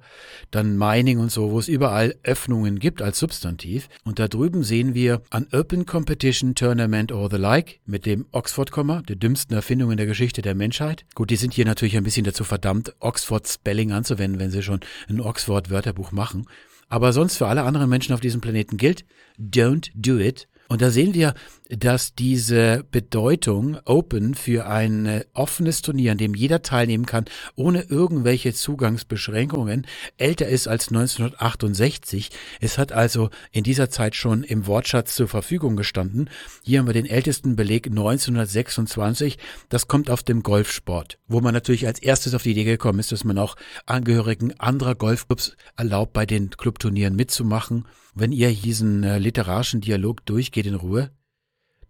dann 0.52 0.78
Mining 0.78 1.20
und 1.20 1.32
so, 1.32 1.52
wo 1.52 1.60
es 1.60 1.68
überall 1.68 2.16
Öffnungen 2.24 2.80
gibt 2.80 3.02
als 3.02 3.20
Substantiv. 3.20 3.88
Und 4.04 4.20
da 4.20 4.28
drüben 4.28 4.64
sehen 4.64 4.94
wir 4.94 5.22
an 5.30 5.48
Open 5.54 5.86
Competition 5.86 6.56
Tournament 6.56 7.12
or 7.12 7.30
the 7.30 7.38
like 7.38 7.80
mit 7.86 8.06
dem 8.06 8.26
Oxford-Komma, 8.32 9.02
der 9.04 9.16
dümmsten 9.16 9.56
Erfindung 9.56 9.92
in 9.92 9.98
der 9.98 10.06
Geschichte 10.06 10.42
der 10.42 10.56
Menschheit. 10.56 11.06
Gut, 11.16 11.30
die 11.30 11.38
sind 11.38 11.54
hier 11.54 11.66
natürlich 11.66 11.98
ein 11.98 12.04
bisschen 12.04 12.26
dazu 12.26 12.44
verdammt, 12.44 12.94
Oxford 13.00 13.48
Spelling 13.48 13.92
anzuwenden, 13.92 14.40
wenn 14.40 14.52
sie 14.52 14.64
schon 14.64 14.82
ein 15.08 15.22
Oxford 15.22 15.70
Wörterbuch 15.70 16.12
machen. 16.12 16.48
Aber 16.88 17.14
sonst 17.14 17.38
für 17.38 17.48
alle 17.48 17.64
anderen 17.64 17.90
Menschen 17.90 18.14
auf 18.14 18.22
diesem 18.22 18.42
Planeten 18.42 18.78
gilt, 18.78 19.06
don't 19.40 19.90
do 19.96 20.18
it. 20.20 20.48
Und 20.68 20.82
da 20.82 20.90
sehen 20.90 21.14
wir, 21.14 21.34
dass 21.70 22.14
diese 22.14 22.86
Bedeutung 22.92 23.78
Open 23.86 24.36
für 24.36 24.68
ein 24.68 25.24
offenes 25.34 25.82
Turnier, 25.82 26.12
an 26.12 26.18
dem 26.18 26.36
jeder 26.36 26.62
teilnehmen 26.62 27.06
kann, 27.06 27.26
ohne 27.56 27.82
irgendwelche 27.84 28.54
Zugangsbeschränkungen, 28.54 29.88
älter 30.18 30.48
ist 30.48 30.68
als 30.68 30.90
1968. 30.90 32.30
Es 32.62 32.78
hat 32.78 32.92
also 32.92 33.30
in 33.52 33.64
dieser 33.64 33.90
Zeit 33.90 34.16
schon 34.16 34.44
im 34.44 34.68
Wortschatz 34.68 35.16
zur 35.16 35.28
Verfügung 35.28 35.76
gestanden. 35.76 36.30
Hier 36.64 36.80
haben 36.80 36.88
wir 36.88 36.94
den 36.94 37.08
ältesten 37.08 37.56
Beleg 37.56 37.88
1926. 37.88 39.38
Das 39.70 39.88
kommt 39.88 40.10
auf 40.10 40.24
dem 40.24 40.44
Golfsport, 40.44 41.18
wo 41.28 41.42
man 41.42 41.54
natürlich 41.54 41.88
als 41.88 42.00
erstes 42.00 42.36
auf 42.36 42.44
die 42.44 42.52
Idee 42.52 42.66
gekommen 42.66 43.00
ist, 43.00 43.12
dass 43.12 43.24
man 43.24 43.38
auch 43.38 43.56
Angehörigen 43.86 44.60
anderer 44.60 44.96
Golfclubs 44.96 45.56
erlaubt, 45.78 46.14
bei 46.14 46.26
den 46.26 46.52
Clubturnieren 46.52 47.16
mitzumachen. 47.16 47.88
Wenn 48.14 48.32
ihr 48.32 48.54
diesen 48.54 49.04
äh, 49.04 49.18
literarischen 49.18 49.82
Dialog 49.82 50.26
durchgeht 50.26 50.68
in 50.68 50.76
Ruhe, 50.76 51.12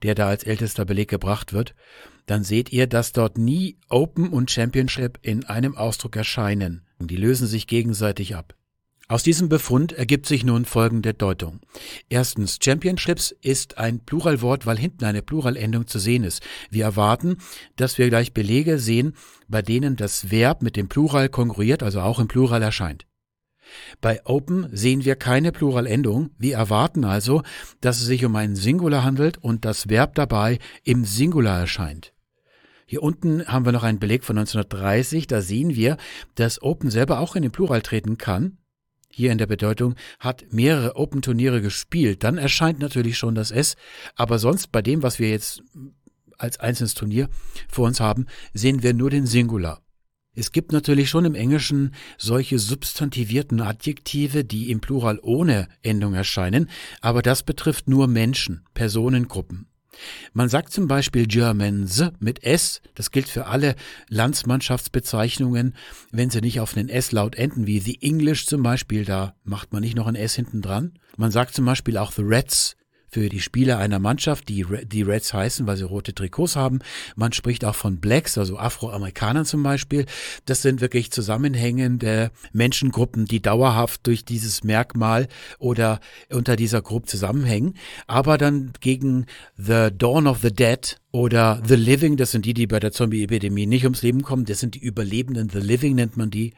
der 0.04 0.16
da 0.16 0.28
als 0.28 0.44
ältester 0.44 0.86
Beleg 0.86 1.10
gebracht 1.10 1.54
wird, 1.54 1.76
dann 2.26 2.44
seht 2.44 2.72
ihr, 2.72 2.88
dass 2.88 3.12
dort 3.12 3.38
nie 3.38 3.78
Open 3.90 4.30
und 4.30 4.52
Championship 4.52 5.20
in 5.22 5.46
einem 5.46 5.76
Ausdruck 5.76 6.16
erscheinen. 6.16 6.86
Die 7.00 7.18
lösen 7.18 7.48
sich 7.48 7.68
gegenseitig 7.68 8.36
ab. 8.36 8.56
Aus 9.08 9.22
diesem 9.22 9.50
Befund 9.50 9.92
ergibt 9.92 10.26
sich 10.26 10.44
nun 10.44 10.66
folgende 10.66 11.14
Deutung. 11.14 11.60
Erstens, 12.10 12.58
Championships 12.60 13.36
ist 13.42 13.78
ein 13.78 14.00
Pluralwort, 14.00 14.66
weil 14.66 14.80
hinten 14.80 15.06
eine 15.06 15.22
Pluralendung 15.22 15.86
zu 15.86 16.00
sehen 16.00 16.24
ist. 16.24 16.42
Wir 16.72 16.86
erwarten, 16.86 17.38
dass 17.76 18.00
wir 18.00 18.10
gleich 18.10 18.34
Belege 18.34 18.80
sehen, 18.80 19.14
bei 19.48 19.62
denen 19.62 19.96
das 19.96 20.32
Verb 20.32 20.64
mit 20.64 20.76
dem 20.76 20.90
Plural 20.90 21.30
kongruiert, 21.30 21.84
also 21.84 22.02
auch 22.02 22.20
im 22.20 22.28
Plural 22.28 22.64
erscheint. 22.64 23.06
Bei 24.02 24.22
Open 24.26 24.68
sehen 24.72 25.06
wir 25.06 25.16
keine 25.16 25.52
Pluralendung. 25.52 26.32
Wir 26.38 26.56
erwarten 26.56 27.04
also, 27.04 27.44
dass 27.82 28.00
es 28.00 28.06
sich 28.06 28.26
um 28.26 28.36
einen 28.36 28.56
Singular 28.56 29.04
handelt 29.04 29.38
und 29.38 29.66
das 29.66 29.90
Verb 29.90 30.16
dabei 30.16 30.60
im 30.84 31.06
Singular 31.06 31.60
erscheint. 31.60 32.14
Hier 32.86 33.02
unten 33.02 33.48
haben 33.48 33.66
wir 33.66 33.72
noch 33.72 33.84
einen 33.84 34.00
Beleg 34.00 34.24
von 34.24 34.38
1930. 34.38 35.28
Da 35.28 35.42
sehen 35.42 35.76
wir, 35.76 35.98
dass 36.36 36.62
Open 36.62 36.92
selber 36.92 37.20
auch 37.20 37.36
in 37.36 37.42
den 37.42 37.52
Plural 37.52 37.82
treten 37.82 38.18
kann. 38.18 38.58
Hier 39.10 39.32
in 39.32 39.38
der 39.38 39.48
Bedeutung 39.48 39.96
hat 40.20 40.46
mehrere 40.52 40.96
Open-Turniere 40.98 41.62
gespielt. 41.62 42.24
Dann 42.24 42.38
erscheint 42.38 42.80
natürlich 42.80 43.18
schon 43.18 43.34
das 43.34 43.50
S. 43.50 43.76
Aber 44.16 44.40
sonst 44.40 44.72
bei 44.72 44.82
dem, 44.82 45.04
was 45.04 45.20
wir 45.20 45.30
jetzt 45.30 45.64
als 46.38 46.60
einzelnes 46.60 46.94
Turnier 46.94 47.30
vor 47.70 47.88
uns 47.88 48.00
haben, 48.00 48.26
sehen 48.54 48.84
wir 48.84 48.94
nur 48.94 49.10
den 49.10 49.26
Singular. 49.26 49.82
Es 50.36 50.52
gibt 50.52 50.72
natürlich 50.74 51.10
schon 51.10 51.26
im 51.26 51.34
Englischen 51.34 51.94
solche 52.18 52.60
substantivierten 52.60 53.62
Adjektive, 53.62 54.44
die 54.44 54.70
im 54.70 54.82
Plural 54.82 55.20
ohne 55.22 55.70
Endung 55.82 56.14
erscheinen, 56.14 56.70
aber 57.02 57.22
das 57.22 57.44
betrifft 57.44 57.88
nur 57.88 58.08
Menschen, 58.08 58.66
Personengruppen. 58.74 59.68
Man 60.34 60.50
sagt 60.50 60.74
zum 60.74 60.90
Beispiel 60.90 61.26
Germans 61.26 62.04
mit 62.20 62.44
S, 62.44 62.82
das 62.96 63.12
gilt 63.12 63.30
für 63.30 63.46
alle 63.46 63.76
Landsmannschaftsbezeichnungen, 64.10 65.74
wenn 66.12 66.30
sie 66.30 66.42
nicht 66.42 66.60
auf 66.60 66.76
einen 66.76 66.90
S-Laut 66.90 67.36
enden, 67.36 67.66
wie 67.66 67.80
The 67.80 68.02
English 68.02 68.46
zum 68.46 68.62
Beispiel, 68.62 69.06
da 69.06 69.36
macht 69.46 69.72
man 69.72 69.82
nicht 69.82 69.96
noch 69.96 70.08
ein 70.08 70.16
S 70.16 70.36
hinten 70.36 70.62
dran. 70.62 70.94
Man 71.16 71.32
sagt 71.32 71.56
zum 71.56 71.64
Beispiel 71.64 71.98
auch 71.98 72.12
The 72.12 72.24
Reds 72.24 72.76
für 73.16 73.30
die 73.30 73.40
Spieler 73.40 73.78
einer 73.78 74.00
Mannschaft, 74.00 74.50
die, 74.50 74.66
die 74.84 75.02
Reds 75.02 75.34
heißen, 75.34 75.66
weil 75.66 75.78
sie 75.78 75.86
rote 75.86 76.14
Trikots 76.14 76.58
haben. 76.58 76.80
Man 77.16 77.32
spricht 77.32 77.64
auch 77.64 77.74
von 77.74 78.02
Blacks, 78.02 78.38
also 78.38 78.58
Afroamerikanern 78.58 79.46
zum 79.46 79.64
Beispiel. 79.64 80.06
Das 80.44 80.62
sind 80.62 80.82
wirklich 80.82 81.12
zusammenhängende 81.12 82.32
Menschengruppen, 82.52 83.24
die 83.24 83.42
dauerhaft 83.42 84.06
durch 84.06 84.26
dieses 84.26 84.66
Merkmal 84.66 85.30
oder 85.60 86.02
unter 86.30 86.58
dieser 86.58 86.82
Gruppe 86.82 87.08
zusammenhängen. 87.08 87.76
Aber 88.06 88.38
dann 88.38 88.74
gegen 88.82 89.28
The 89.56 89.92
Dawn 89.98 90.28
of 90.28 90.40
the 90.42 90.52
Dead 90.52 91.00
oder 91.14 91.64
The 91.66 91.76
Living, 91.76 92.18
das 92.18 92.32
sind 92.32 92.46
die, 92.46 92.54
die 92.54 92.68
bei 92.68 92.82
der 92.82 92.92
Zombie-Epidemie 92.92 93.66
nicht 93.66 93.86
ums 93.86 94.02
Leben 94.02 94.24
kommen, 94.24 94.44
das 94.44 94.60
sind 94.60 94.76
die 94.76 94.84
Überlebenden. 94.84 95.50
The 95.50 95.60
Living 95.60 95.96
nennt 95.96 96.18
man 96.18 96.32
die. 96.32 96.54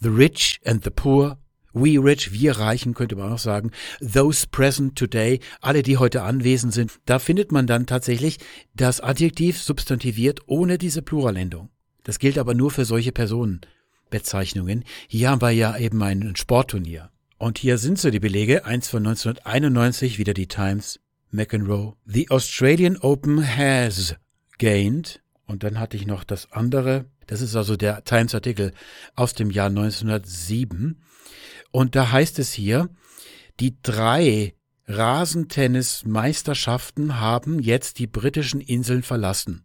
The 0.00 0.10
Rich 0.10 0.60
and 0.66 0.84
the 0.84 0.90
Poor 0.90 1.38
We 1.78 2.02
Rich, 2.02 2.32
wir 2.32 2.56
Reichen, 2.56 2.94
könnte 2.94 3.16
man 3.16 3.30
auch 3.30 3.38
sagen. 3.38 3.70
Those 4.00 4.46
present 4.50 4.96
today, 4.96 5.40
alle, 5.60 5.82
die 5.82 5.98
heute 5.98 6.22
anwesend 6.22 6.72
sind. 6.72 6.92
Da 7.04 7.18
findet 7.18 7.52
man 7.52 7.66
dann 7.66 7.84
tatsächlich 7.84 8.38
das 8.74 9.02
Adjektiv 9.02 9.60
substantiviert 9.60 10.40
ohne 10.46 10.78
diese 10.78 11.02
Pluralendung. 11.02 11.68
Das 12.02 12.18
gilt 12.18 12.38
aber 12.38 12.54
nur 12.54 12.70
für 12.70 12.86
solche 12.86 13.12
Personenbezeichnungen. 13.12 14.84
Hier 15.06 15.28
haben 15.28 15.42
wir 15.42 15.50
ja 15.50 15.76
eben 15.76 16.02
ein 16.02 16.34
Sportturnier. 16.34 17.10
Und 17.36 17.58
hier 17.58 17.76
sind 17.76 17.98
so 17.98 18.10
die 18.10 18.20
Belege. 18.20 18.64
Eins 18.64 18.88
von 18.88 19.06
1991, 19.06 20.18
wieder 20.18 20.32
die 20.32 20.48
Times. 20.48 20.98
McEnroe. 21.30 21.92
The 22.06 22.30
Australian 22.30 22.96
Open 22.96 23.46
has 23.46 24.16
gained. 24.56 25.20
Und 25.44 25.62
dann 25.62 25.78
hatte 25.78 25.98
ich 25.98 26.06
noch 26.06 26.24
das 26.24 26.50
andere. 26.52 27.04
Das 27.26 27.42
ist 27.42 27.54
also 27.54 27.76
der 27.76 28.02
Times-Artikel 28.04 28.72
aus 29.14 29.34
dem 29.34 29.50
Jahr 29.50 29.68
1907. 29.68 31.02
Und 31.70 31.94
da 31.94 32.12
heißt 32.12 32.38
es 32.38 32.52
hier, 32.52 32.90
die 33.60 33.76
drei 33.82 34.54
Rasentennis-Meisterschaften 34.86 37.20
haben 37.20 37.58
jetzt 37.58 37.98
die 37.98 38.06
britischen 38.06 38.60
Inseln 38.60 39.02
verlassen. 39.02 39.64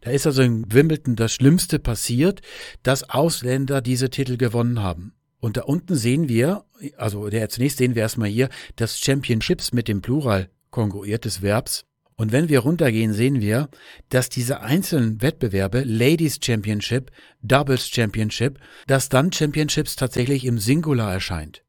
Da 0.00 0.10
ist 0.10 0.26
also 0.26 0.42
in 0.42 0.72
Wimbledon 0.72 1.16
das 1.16 1.34
Schlimmste 1.34 1.78
passiert, 1.78 2.40
dass 2.82 3.10
Ausländer 3.10 3.82
diese 3.82 4.10
Titel 4.10 4.36
gewonnen 4.36 4.82
haben. 4.82 5.14
Und 5.40 5.56
da 5.56 5.62
unten 5.62 5.94
sehen 5.94 6.28
wir, 6.28 6.64
also 6.96 7.28
der 7.28 7.48
zunächst 7.48 7.78
sehen 7.78 7.94
wir 7.94 8.02
erstmal 8.02 8.28
hier 8.28 8.48
das 8.76 8.98
Championships 8.98 9.72
mit 9.72 9.88
dem 9.88 10.02
Plural 10.02 10.50
kongruiert 10.70 11.24
des 11.24 11.42
Verbs. 11.42 11.84
Und 12.18 12.32
wenn 12.32 12.48
wir 12.48 12.58
runtergehen, 12.60 13.12
sehen 13.12 13.40
wir, 13.40 13.68
dass 14.08 14.28
diese 14.28 14.60
einzelnen 14.60 15.22
Wettbewerbe, 15.22 15.84
Ladies 15.84 16.40
Championship, 16.42 17.12
Doubles 17.42 17.88
Championship, 17.88 18.58
dass 18.88 19.08
dann 19.08 19.32
Championships 19.32 19.94
tatsächlich 19.94 20.44
im 20.44 20.58
Singular 20.58 21.12
erscheint 21.12 21.62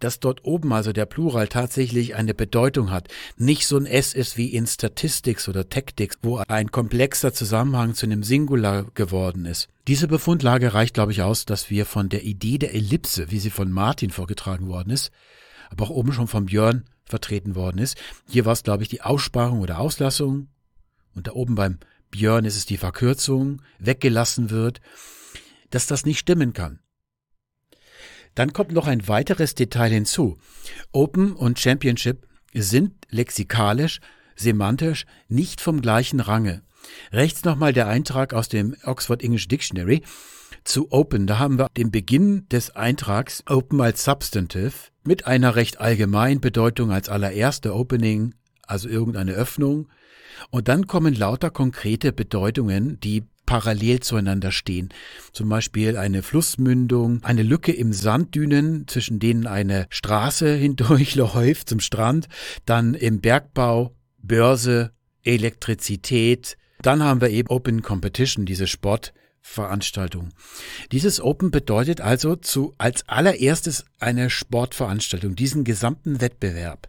dass 0.00 0.20
dort 0.20 0.44
oben 0.44 0.72
also 0.72 0.92
der 0.92 1.06
Plural 1.06 1.48
tatsächlich 1.48 2.14
eine 2.14 2.32
Bedeutung 2.32 2.92
hat. 2.92 3.08
Nicht 3.36 3.66
so 3.66 3.76
ein 3.76 3.86
S 3.86 4.14
ist 4.14 4.36
wie 4.36 4.46
in 4.54 4.64
Statistics 4.64 5.48
oder 5.48 5.68
Tactics, 5.68 6.18
wo 6.22 6.36
ein 6.46 6.70
komplexer 6.70 7.32
Zusammenhang 7.32 7.94
zu 7.94 8.06
einem 8.06 8.22
Singular 8.22 8.84
geworden 8.94 9.44
ist. 9.44 9.68
Diese 9.88 10.06
Befundlage 10.06 10.72
reicht, 10.72 10.94
glaube 10.94 11.10
ich, 11.10 11.22
aus, 11.22 11.46
dass 11.46 11.68
wir 11.68 11.84
von 11.84 12.08
der 12.08 12.22
Idee 12.22 12.58
der 12.58 12.74
Ellipse, 12.74 13.32
wie 13.32 13.40
sie 13.40 13.50
von 13.50 13.72
Martin 13.72 14.10
vorgetragen 14.10 14.68
worden 14.68 14.90
ist, 14.90 15.10
aber 15.70 15.86
auch 15.86 15.90
oben 15.90 16.12
schon 16.12 16.28
von 16.28 16.46
Björn 16.46 16.84
vertreten 17.08 17.54
worden 17.54 17.78
ist. 17.78 17.96
Hier 18.28 18.44
war 18.44 18.52
es, 18.52 18.62
glaube 18.62 18.82
ich, 18.82 18.88
die 18.88 19.02
Aussparung 19.02 19.60
oder 19.60 19.78
Auslassung. 19.78 20.48
Und 21.14 21.26
da 21.26 21.32
oben 21.32 21.54
beim 21.54 21.78
Björn 22.10 22.44
ist 22.44 22.56
es 22.56 22.66
die 22.66 22.76
Verkürzung, 22.76 23.62
weggelassen 23.78 24.50
wird, 24.50 24.80
dass 25.70 25.86
das 25.86 26.06
nicht 26.06 26.18
stimmen 26.18 26.52
kann. 26.52 26.80
Dann 28.34 28.52
kommt 28.52 28.72
noch 28.72 28.86
ein 28.86 29.08
weiteres 29.08 29.54
Detail 29.54 29.90
hinzu. 29.90 30.38
Open 30.92 31.32
und 31.32 31.58
Championship 31.58 32.26
sind 32.54 32.94
lexikalisch, 33.10 34.00
semantisch 34.36 35.06
nicht 35.28 35.60
vom 35.60 35.80
gleichen 35.80 36.20
Range. 36.20 36.62
Rechts 37.12 37.44
nochmal 37.44 37.72
der 37.72 37.88
Eintrag 37.88 38.32
aus 38.34 38.48
dem 38.48 38.76
Oxford 38.84 39.22
English 39.22 39.48
Dictionary 39.48 40.02
zu 40.68 40.92
Open. 40.92 41.26
Da 41.26 41.38
haben 41.38 41.58
wir 41.58 41.68
den 41.76 41.90
Beginn 41.90 42.46
des 42.48 42.76
Eintrags 42.76 43.42
Open 43.48 43.80
als 43.80 44.04
Substantive 44.04 44.72
mit 45.02 45.26
einer 45.26 45.56
recht 45.56 45.80
allgemeinen 45.80 46.40
Bedeutung 46.40 46.92
als 46.92 47.08
allererste 47.08 47.74
Opening, 47.74 48.34
also 48.66 48.88
irgendeine 48.88 49.32
Öffnung. 49.32 49.88
Und 50.50 50.68
dann 50.68 50.86
kommen 50.86 51.14
lauter 51.14 51.50
konkrete 51.50 52.12
Bedeutungen, 52.12 53.00
die 53.00 53.24
parallel 53.46 54.00
zueinander 54.00 54.52
stehen. 54.52 54.90
Zum 55.32 55.48
Beispiel 55.48 55.96
eine 55.96 56.22
Flussmündung, 56.22 57.24
eine 57.24 57.42
Lücke 57.42 57.72
im 57.72 57.94
Sanddünen, 57.94 58.86
zwischen 58.86 59.18
denen 59.18 59.46
eine 59.46 59.86
Straße 59.88 60.54
hindurchläuft 60.54 61.70
zum 61.70 61.80
Strand, 61.80 62.28
dann 62.66 62.92
im 62.92 63.20
Bergbau, 63.22 63.96
Börse, 64.18 64.92
Elektrizität. 65.24 66.58
Dann 66.82 67.02
haben 67.02 67.22
wir 67.22 67.30
eben 67.30 67.48
Open 67.48 67.80
Competition, 67.82 68.44
diese 68.44 68.66
Sportveranstaltung. 69.48 70.30
Dieses 70.92 71.20
Open 71.20 71.50
bedeutet 71.50 72.00
also 72.00 72.36
zu, 72.36 72.74
als 72.78 73.08
allererstes 73.08 73.84
eine 73.98 74.30
Sportveranstaltung, 74.30 75.34
diesen 75.34 75.64
gesamten 75.64 76.20
Wettbewerb. 76.20 76.88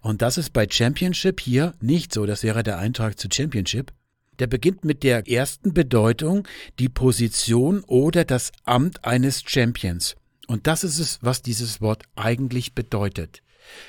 Und 0.00 0.22
das 0.22 0.38
ist 0.38 0.52
bei 0.52 0.66
Championship 0.68 1.40
hier 1.40 1.74
nicht 1.80 2.12
so. 2.12 2.26
Das 2.26 2.42
wäre 2.42 2.62
der 2.62 2.78
Eintrag 2.78 3.18
zu 3.18 3.28
Championship 3.32 3.92
der 4.38 4.46
beginnt 4.46 4.84
mit 4.84 5.02
der 5.02 5.26
ersten 5.30 5.72
Bedeutung, 5.72 6.46
die 6.78 6.90
Position 6.90 7.82
oder 7.84 8.26
das 8.26 8.52
Amt 8.64 9.02
eines 9.02 9.42
Champions. 9.46 10.14
Und 10.46 10.66
das 10.66 10.84
ist 10.84 10.98
es, 10.98 11.18
was 11.22 11.40
dieses 11.40 11.80
Wort 11.80 12.02
eigentlich 12.16 12.74
bedeutet. 12.74 13.40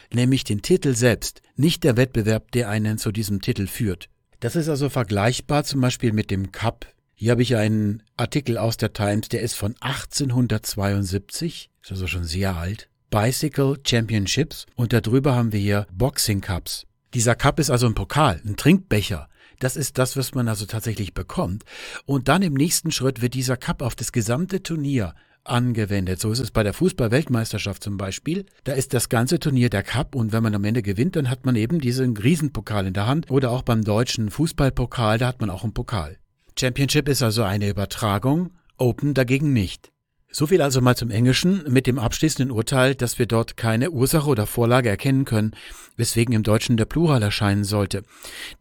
Nämlich 0.10 0.46
den 0.46 0.62
Titel 0.62 0.96
selbst, 0.96 1.42
nicht 1.58 1.84
der 1.84 1.98
Wettbewerb, 1.98 2.50
der 2.54 2.70
einen 2.70 2.98
zu 2.98 3.12
diesem 3.12 3.42
Titel 3.42 3.68
führt. 3.68 4.08
Das 4.40 4.56
ist 4.56 4.70
also 4.70 4.88
vergleichbar 4.88 5.66
zum 5.66 5.82
Beispiel 5.82 6.14
mit 6.14 6.32
dem 6.32 6.54
Cup. 6.54 6.88
Hier 7.20 7.32
habe 7.32 7.42
ich 7.42 7.56
einen 7.56 8.04
Artikel 8.16 8.60
aus 8.60 8.78
der 8.78 8.94
Times, 8.94 9.28
der 9.28 9.42
ist 9.42 9.56
von 9.56 9.74
1872, 9.80 11.72
ist 11.82 11.92
also 11.92 12.06
schon 12.06 12.26
sehr 12.26 12.56
alt. 12.56 12.90
Bicycle 13.10 13.80
Championships 13.84 14.68
und 14.76 14.94
darüber 14.94 15.36
haben 15.36 15.52
wir 15.52 15.60
hier 15.60 15.88
Boxing 15.92 16.42
Cups. 16.42 16.86
Dieser 17.16 17.34
Cup 17.34 17.60
ist 17.60 17.72
also 17.72 17.88
ein 17.88 17.96
Pokal, 17.96 18.40
ein 18.46 18.56
Trinkbecher. 18.56 19.30
Das 19.58 19.78
ist 19.78 19.98
das, 19.98 20.16
was 20.16 20.36
man 20.36 20.48
also 20.48 20.68
tatsächlich 20.68 21.16
bekommt. 21.16 21.64
Und 22.06 22.28
dann 22.28 22.44
im 22.44 22.54
nächsten 22.54 22.92
Schritt 22.92 23.20
wird 23.20 23.34
dieser 23.34 23.58
Cup 23.58 23.82
auf 23.82 23.96
das 23.96 24.12
gesamte 24.12 24.62
Turnier 24.62 25.16
angewendet. 25.44 26.22
So 26.22 26.32
ist 26.32 26.38
es 26.38 26.52
bei 26.52 26.62
der 26.62 26.74
Fußball-Weltmeisterschaft 26.74 27.82
zum 27.82 27.98
Beispiel. 27.98 28.46
Da 28.64 28.74
ist 28.74 28.94
das 28.94 29.10
ganze 29.10 29.40
Turnier 29.40 29.72
der 29.72 29.82
Cup 29.82 30.14
und 30.14 30.34
wenn 30.34 30.44
man 30.44 30.54
am 30.54 30.66
Ende 30.66 30.84
gewinnt, 30.84 31.16
dann 31.16 31.32
hat 31.32 31.48
man 31.48 31.56
eben 31.56 31.82
diesen 31.82 32.16
Riesenpokal 32.16 32.86
in 32.86 32.94
der 32.94 33.08
Hand. 33.08 33.32
Oder 33.32 33.50
auch 33.50 33.64
beim 33.64 33.84
deutschen 33.84 34.30
Fußballpokal, 34.30 35.18
da 35.18 35.26
hat 35.26 35.42
man 35.42 35.50
auch 35.50 35.64
einen 35.64 35.74
Pokal. 35.74 36.20
Championship 36.60 37.08
ist 37.08 37.22
also 37.22 37.44
eine 37.44 37.70
Übertragung, 37.70 38.52
Open 38.78 39.14
dagegen 39.14 39.54
nicht. 39.54 39.92
So 40.30 40.48
viel 40.48 40.62
also 40.62 40.82
mal 40.82 40.96
zum 40.96 41.10
Englischen 41.10 41.64
mit 41.72 41.88
dem 41.88 42.00
abschließenden 42.00 42.52
Urteil, 42.52 42.96
dass 42.96 43.18
wir 43.18 43.28
dort 43.28 43.58
keine 43.58 43.92
Ursache 43.92 44.28
oder 44.28 44.46
Vorlage 44.46 44.90
erkennen 44.90 45.26
können, 45.26 45.56
weswegen 45.96 46.34
im 46.34 46.44
Deutschen 46.44 46.76
der 46.76 46.86
Plural 46.86 47.24
erscheinen 47.24 47.64
sollte. 47.64 48.04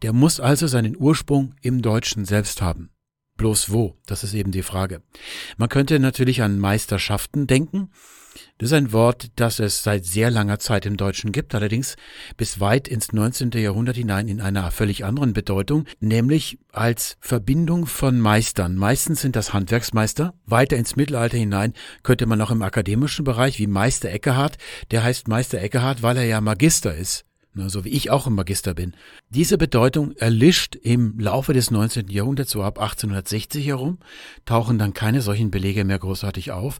Der 0.01 0.13
muss 0.13 0.39
also 0.39 0.67
seinen 0.67 0.95
Ursprung 0.95 1.55
im 1.61 1.81
Deutschen 1.81 2.25
selbst 2.25 2.61
haben. 2.61 2.89
Bloß 3.35 3.71
wo? 3.71 3.95
Das 4.05 4.23
ist 4.23 4.33
eben 4.33 4.51
die 4.51 4.63
Frage. 4.63 5.01
Man 5.57 5.69
könnte 5.69 5.99
natürlich 5.99 6.41
an 6.41 6.59
Meisterschaften 6.59 7.47
denken, 7.47 7.89
das 8.57 8.69
ist 8.69 8.73
ein 8.73 8.91
Wort, 8.91 9.27
das 9.35 9.59
es 9.59 9.83
seit 9.83 10.05
sehr 10.05 10.31
langer 10.31 10.59
Zeit 10.59 10.85
im 10.85 10.97
Deutschen 10.97 11.31
gibt, 11.31 11.53
allerdings 11.55 11.95
bis 12.37 12.59
weit 12.59 12.87
ins 12.87 13.13
19. 13.13 13.51
Jahrhundert 13.51 13.95
hinein 13.95 14.27
in 14.27 14.41
einer 14.41 14.71
völlig 14.71 15.05
anderen 15.05 15.33
Bedeutung, 15.33 15.85
nämlich 15.99 16.57
als 16.71 17.17
Verbindung 17.19 17.85
von 17.85 18.19
Meistern. 18.19 18.75
Meistens 18.75 19.21
sind 19.21 19.35
das 19.35 19.53
Handwerksmeister. 19.53 20.33
Weiter 20.45 20.77
ins 20.77 20.95
Mittelalter 20.95 21.37
hinein 21.37 21.73
könnte 22.03 22.25
man 22.25 22.41
auch 22.41 22.51
im 22.51 22.61
akademischen 22.61 23.25
Bereich 23.25 23.59
wie 23.59 23.67
Meister 23.67 24.09
Eckehard, 24.09 24.57
der 24.91 25.03
heißt 25.03 25.27
Meister 25.27 25.59
Eckehard, 25.59 26.03
weil 26.03 26.17
er 26.17 26.25
ja 26.25 26.41
Magister 26.41 26.95
ist 26.95 27.27
ne, 27.57 27.69
so 27.69 27.83
wie 27.83 27.89
ich 27.89 28.09
auch 28.09 28.27
ein 28.27 28.33
Magister 28.33 28.73
bin. 28.73 28.95
Diese 29.29 29.57
Bedeutung 29.57 30.13
erlischt 30.13 30.75
im 30.75 31.19
Laufe 31.19 31.53
des 31.53 31.71
19. 31.71 32.07
Jahrhunderts, 32.07 32.51
so 32.51 32.63
ab 32.63 32.79
1860 32.79 33.67
herum, 33.67 33.97
tauchen 34.45 34.77
dann 34.77 34.93
keine 34.93 35.21
solchen 35.21 35.51
Belege 35.51 35.83
mehr 35.83 35.99
großartig 35.99 36.51
auf. 36.51 36.79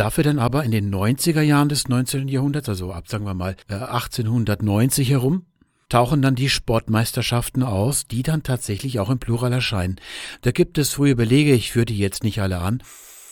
Dafür 0.00 0.24
dann 0.24 0.38
aber 0.38 0.64
in 0.64 0.70
den 0.70 0.90
90er 0.90 1.42
Jahren 1.42 1.68
des 1.68 1.86
19. 1.86 2.26
Jahrhunderts, 2.26 2.70
also 2.70 2.90
ab, 2.90 3.06
sagen 3.06 3.26
wir 3.26 3.34
mal, 3.34 3.54
1890 3.68 5.06
äh, 5.06 5.12
herum, 5.12 5.44
tauchen 5.90 6.22
dann 6.22 6.34
die 6.34 6.48
Sportmeisterschaften 6.48 7.62
aus, 7.62 8.06
die 8.06 8.22
dann 8.22 8.42
tatsächlich 8.42 8.98
auch 8.98 9.10
im 9.10 9.18
Plural 9.18 9.52
erscheinen. 9.52 9.96
Da 10.40 10.52
gibt 10.52 10.78
es 10.78 10.94
frühe 10.94 11.16
Belege, 11.16 11.52
ich 11.52 11.72
führe 11.72 11.84
die 11.84 11.98
jetzt 11.98 12.24
nicht 12.24 12.40
alle 12.40 12.60
an, 12.60 12.82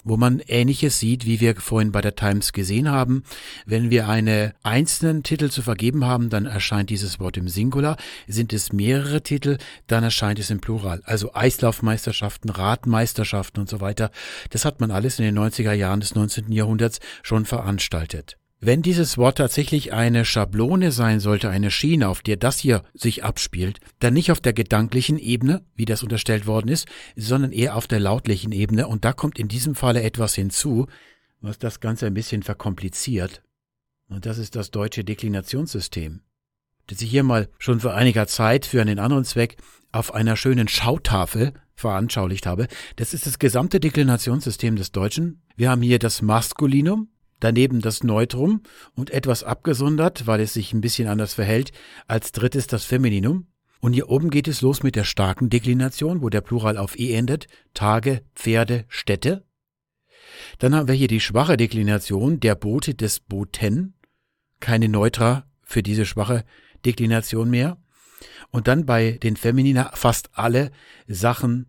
wo 0.04 0.16
man 0.16 0.40
Ähnliches 0.46 0.98
sieht, 0.98 1.26
wie 1.26 1.40
wir 1.40 1.56
vorhin 1.56 1.92
bei 1.92 2.00
der 2.00 2.16
Times 2.16 2.52
gesehen 2.52 2.90
haben. 2.90 3.22
Wenn 3.66 3.90
wir 3.90 4.08
einen 4.08 4.52
einzelnen 4.62 5.22
Titel 5.22 5.50
zu 5.50 5.62
vergeben 5.62 6.04
haben, 6.04 6.30
dann 6.30 6.46
erscheint 6.46 6.90
dieses 6.90 7.20
Wort 7.20 7.36
im 7.36 7.48
Singular. 7.48 7.96
Sind 8.26 8.52
es 8.52 8.72
mehrere 8.72 9.22
Titel, 9.22 9.58
dann 9.86 10.04
erscheint 10.04 10.38
es 10.38 10.50
im 10.50 10.60
Plural. 10.60 11.02
Also 11.04 11.34
Eislaufmeisterschaften, 11.34 12.50
Radmeisterschaften 12.50 13.60
und 13.60 13.68
so 13.68 13.80
weiter. 13.80 14.10
Das 14.50 14.64
hat 14.64 14.80
man 14.80 14.90
alles 14.90 15.18
in 15.18 15.24
den 15.24 15.38
90er 15.38 15.72
Jahren 15.72 16.00
des 16.00 16.14
19. 16.14 16.52
Jahrhunderts 16.52 17.00
schon 17.22 17.44
veranstaltet. 17.44 18.36
Wenn 18.60 18.82
dieses 18.82 19.16
Wort 19.16 19.38
tatsächlich 19.38 19.92
eine 19.92 20.24
Schablone 20.24 20.90
sein 20.90 21.20
sollte, 21.20 21.48
eine 21.48 21.70
Schiene, 21.70 22.08
auf 22.08 22.22
der 22.22 22.36
das 22.36 22.58
hier 22.58 22.82
sich 22.92 23.22
abspielt, 23.22 23.78
dann 24.00 24.14
nicht 24.14 24.32
auf 24.32 24.40
der 24.40 24.52
gedanklichen 24.52 25.16
Ebene, 25.16 25.64
wie 25.76 25.84
das 25.84 26.02
unterstellt 26.02 26.46
worden 26.46 26.68
ist, 26.68 26.88
sondern 27.14 27.52
eher 27.52 27.76
auf 27.76 27.86
der 27.86 28.00
lautlichen 28.00 28.50
Ebene. 28.50 28.88
Und 28.88 29.04
da 29.04 29.12
kommt 29.12 29.38
in 29.38 29.46
diesem 29.46 29.76
Falle 29.76 30.02
etwas 30.02 30.34
hinzu, 30.34 30.86
was 31.40 31.58
das 31.58 31.78
Ganze 31.78 32.06
ein 32.06 32.14
bisschen 32.14 32.42
verkompliziert. 32.42 33.42
Und 34.08 34.26
das 34.26 34.38
ist 34.38 34.56
das 34.56 34.72
deutsche 34.72 35.04
Deklinationssystem, 35.04 36.22
das 36.88 37.00
ich 37.00 37.10
hier 37.10 37.22
mal 37.22 37.48
schon 37.58 37.78
vor 37.78 37.94
einiger 37.94 38.26
Zeit 38.26 38.66
für 38.66 38.80
einen 38.80 38.98
anderen 38.98 39.24
Zweck 39.24 39.56
auf 39.92 40.12
einer 40.12 40.36
schönen 40.36 40.66
Schautafel 40.66 41.52
veranschaulicht 41.74 42.46
habe. 42.46 42.66
Das 42.96 43.14
ist 43.14 43.26
das 43.26 43.38
gesamte 43.38 43.78
Deklinationssystem 43.78 44.74
des 44.74 44.90
Deutschen. 44.90 45.42
Wir 45.56 45.70
haben 45.70 45.82
hier 45.82 46.00
das 46.00 46.22
Maskulinum, 46.22 47.08
daneben 47.40 47.80
das 47.80 48.02
Neutrum 48.02 48.62
und 48.94 49.10
etwas 49.10 49.44
abgesondert, 49.44 50.26
weil 50.26 50.40
es 50.40 50.54
sich 50.54 50.72
ein 50.72 50.80
bisschen 50.80 51.08
anders 51.08 51.34
verhält, 51.34 51.72
als 52.06 52.32
drittes 52.32 52.66
das 52.66 52.84
Femininum. 52.84 53.46
Und 53.80 53.92
hier 53.92 54.08
oben 54.08 54.30
geht 54.30 54.48
es 54.48 54.60
los 54.60 54.82
mit 54.82 54.96
der 54.96 55.04
starken 55.04 55.50
Deklination, 55.50 56.22
wo 56.22 56.28
der 56.28 56.40
Plural 56.40 56.76
auf 56.76 56.98
e 56.98 57.14
endet, 57.14 57.46
Tage, 57.74 58.22
Pferde, 58.34 58.84
Städte. 58.88 59.44
Dann 60.58 60.74
haben 60.74 60.88
wir 60.88 60.94
hier 60.94 61.08
die 61.08 61.20
schwache 61.20 61.56
Deklination, 61.56 62.40
der 62.40 62.54
Bote 62.54 62.94
des 62.94 63.20
Boten, 63.20 63.94
keine 64.60 64.88
Neutra 64.88 65.46
für 65.62 65.82
diese 65.82 66.06
schwache 66.06 66.44
Deklination 66.84 67.50
mehr. 67.50 67.78
Und 68.50 68.66
dann 68.66 68.86
bei 68.86 69.12
den 69.12 69.36
Feminina 69.36 69.92
fast 69.94 70.30
alle 70.32 70.72
Sachen, 71.06 71.66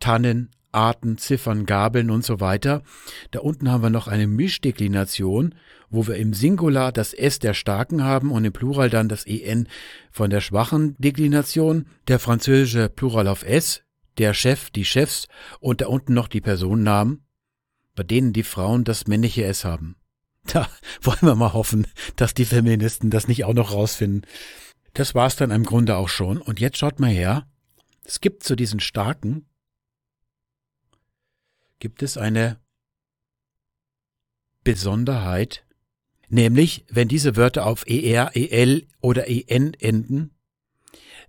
Tannen, 0.00 0.50
Arten, 0.72 1.18
Ziffern, 1.18 1.66
Gabeln 1.66 2.10
und 2.10 2.24
so 2.24 2.40
weiter. 2.40 2.82
Da 3.30 3.40
unten 3.40 3.70
haben 3.70 3.82
wir 3.82 3.90
noch 3.90 4.08
eine 4.08 4.26
Mischdeklination, 4.26 5.54
wo 5.90 6.06
wir 6.06 6.16
im 6.16 6.34
Singular 6.34 6.92
das 6.92 7.12
S 7.12 7.38
der 7.38 7.54
Starken 7.54 8.04
haben 8.04 8.30
und 8.30 8.44
im 8.44 8.52
Plural 8.52 8.90
dann 8.90 9.08
das 9.08 9.26
EN 9.26 9.68
von 10.10 10.30
der 10.30 10.40
schwachen 10.40 10.96
Deklination. 10.98 11.86
Der 12.08 12.18
französische 12.18 12.88
Plural 12.88 13.28
auf 13.28 13.44
S, 13.44 13.82
der 14.18 14.34
Chef, 14.34 14.70
die 14.70 14.84
Chefs 14.84 15.28
und 15.58 15.80
da 15.80 15.86
unten 15.86 16.14
noch 16.14 16.28
die 16.28 16.40
Personennamen, 16.40 17.24
bei 17.94 18.02
denen 18.02 18.32
die 18.32 18.42
Frauen 18.42 18.84
das 18.84 19.06
männliche 19.06 19.44
S 19.44 19.64
haben. 19.64 19.96
Da 20.44 20.68
wollen 21.02 21.22
wir 21.22 21.34
mal 21.34 21.52
hoffen, 21.52 21.86
dass 22.16 22.34
die 22.34 22.44
Feministen 22.44 23.10
das 23.10 23.28
nicht 23.28 23.44
auch 23.44 23.54
noch 23.54 23.72
rausfinden. 23.72 24.26
Das 24.94 25.14
war's 25.14 25.36
dann 25.36 25.50
im 25.50 25.64
Grunde 25.64 25.96
auch 25.96 26.08
schon. 26.08 26.38
Und 26.38 26.60
jetzt 26.60 26.78
schaut 26.78 26.98
mal 26.98 27.10
her. 27.10 27.46
Es 28.04 28.20
gibt 28.20 28.42
zu 28.42 28.56
diesen 28.56 28.80
Starken 28.80 29.46
gibt 31.80 32.02
es 32.02 32.16
eine 32.16 32.58
Besonderheit, 34.62 35.64
nämlich 36.28 36.84
wenn 36.88 37.08
diese 37.08 37.36
Wörter 37.36 37.66
auf 37.66 37.84
er, 37.88 38.36
el 38.36 38.86
oder 39.00 39.26
en 39.28 39.74
enden, 39.74 40.30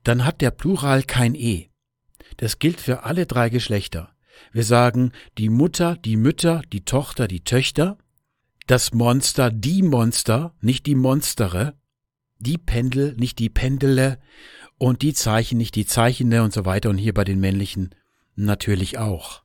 dann 0.03 0.25
hat 0.25 0.41
der 0.41 0.51
Plural 0.51 1.03
kein 1.03 1.35
e. 1.35 1.69
Das 2.37 2.59
gilt 2.59 2.79
für 2.79 3.03
alle 3.03 3.25
drei 3.25 3.49
Geschlechter. 3.49 4.13
Wir 4.51 4.63
sagen 4.63 5.11
die 5.37 5.49
Mutter, 5.49 5.95
die 5.95 6.17
Mütter, 6.17 6.61
die 6.71 6.83
Tochter, 6.83 7.27
die 7.27 7.43
Töchter, 7.43 7.97
das 8.67 8.93
Monster, 8.93 9.51
die 9.51 9.81
Monster, 9.81 10.53
nicht 10.61 10.85
die 10.85 10.95
Monstere, 10.95 11.75
die 12.39 12.57
Pendel, 12.57 13.15
nicht 13.15 13.39
die 13.39 13.49
Pendele 13.49 14.19
und 14.77 15.03
die 15.03 15.13
Zeichen, 15.13 15.57
nicht 15.57 15.75
die 15.75 15.85
Zeichende 15.85 16.43
und 16.43 16.53
so 16.53 16.65
weiter 16.65 16.89
und 16.89 16.97
hier 16.97 17.13
bei 17.13 17.23
den 17.23 17.39
männlichen 17.39 17.93
natürlich 18.35 18.97
auch. 18.97 19.43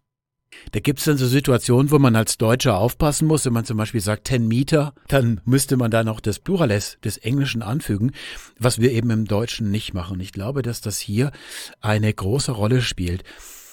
Da 0.72 0.80
gibt's 0.80 1.04
dann 1.04 1.18
so 1.18 1.26
Situationen, 1.26 1.90
wo 1.90 1.98
man 1.98 2.16
als 2.16 2.38
Deutscher 2.38 2.78
aufpassen 2.78 3.26
muss, 3.26 3.44
wenn 3.44 3.52
man 3.52 3.64
zum 3.64 3.76
Beispiel 3.76 4.00
sagt 4.00 4.28
10 4.28 4.46
Meter, 4.46 4.94
dann 5.08 5.40
müsste 5.44 5.76
man 5.76 5.90
da 5.90 6.04
noch 6.04 6.20
das 6.20 6.38
Plurales 6.38 6.98
des 7.04 7.18
Englischen 7.18 7.62
anfügen, 7.62 8.12
was 8.58 8.80
wir 8.80 8.92
eben 8.92 9.10
im 9.10 9.26
Deutschen 9.26 9.70
nicht 9.70 9.94
machen. 9.94 10.20
Ich 10.20 10.32
glaube, 10.32 10.62
dass 10.62 10.80
das 10.80 10.98
hier 10.98 11.32
eine 11.80 12.12
große 12.12 12.52
Rolle 12.52 12.82
spielt. 12.82 13.24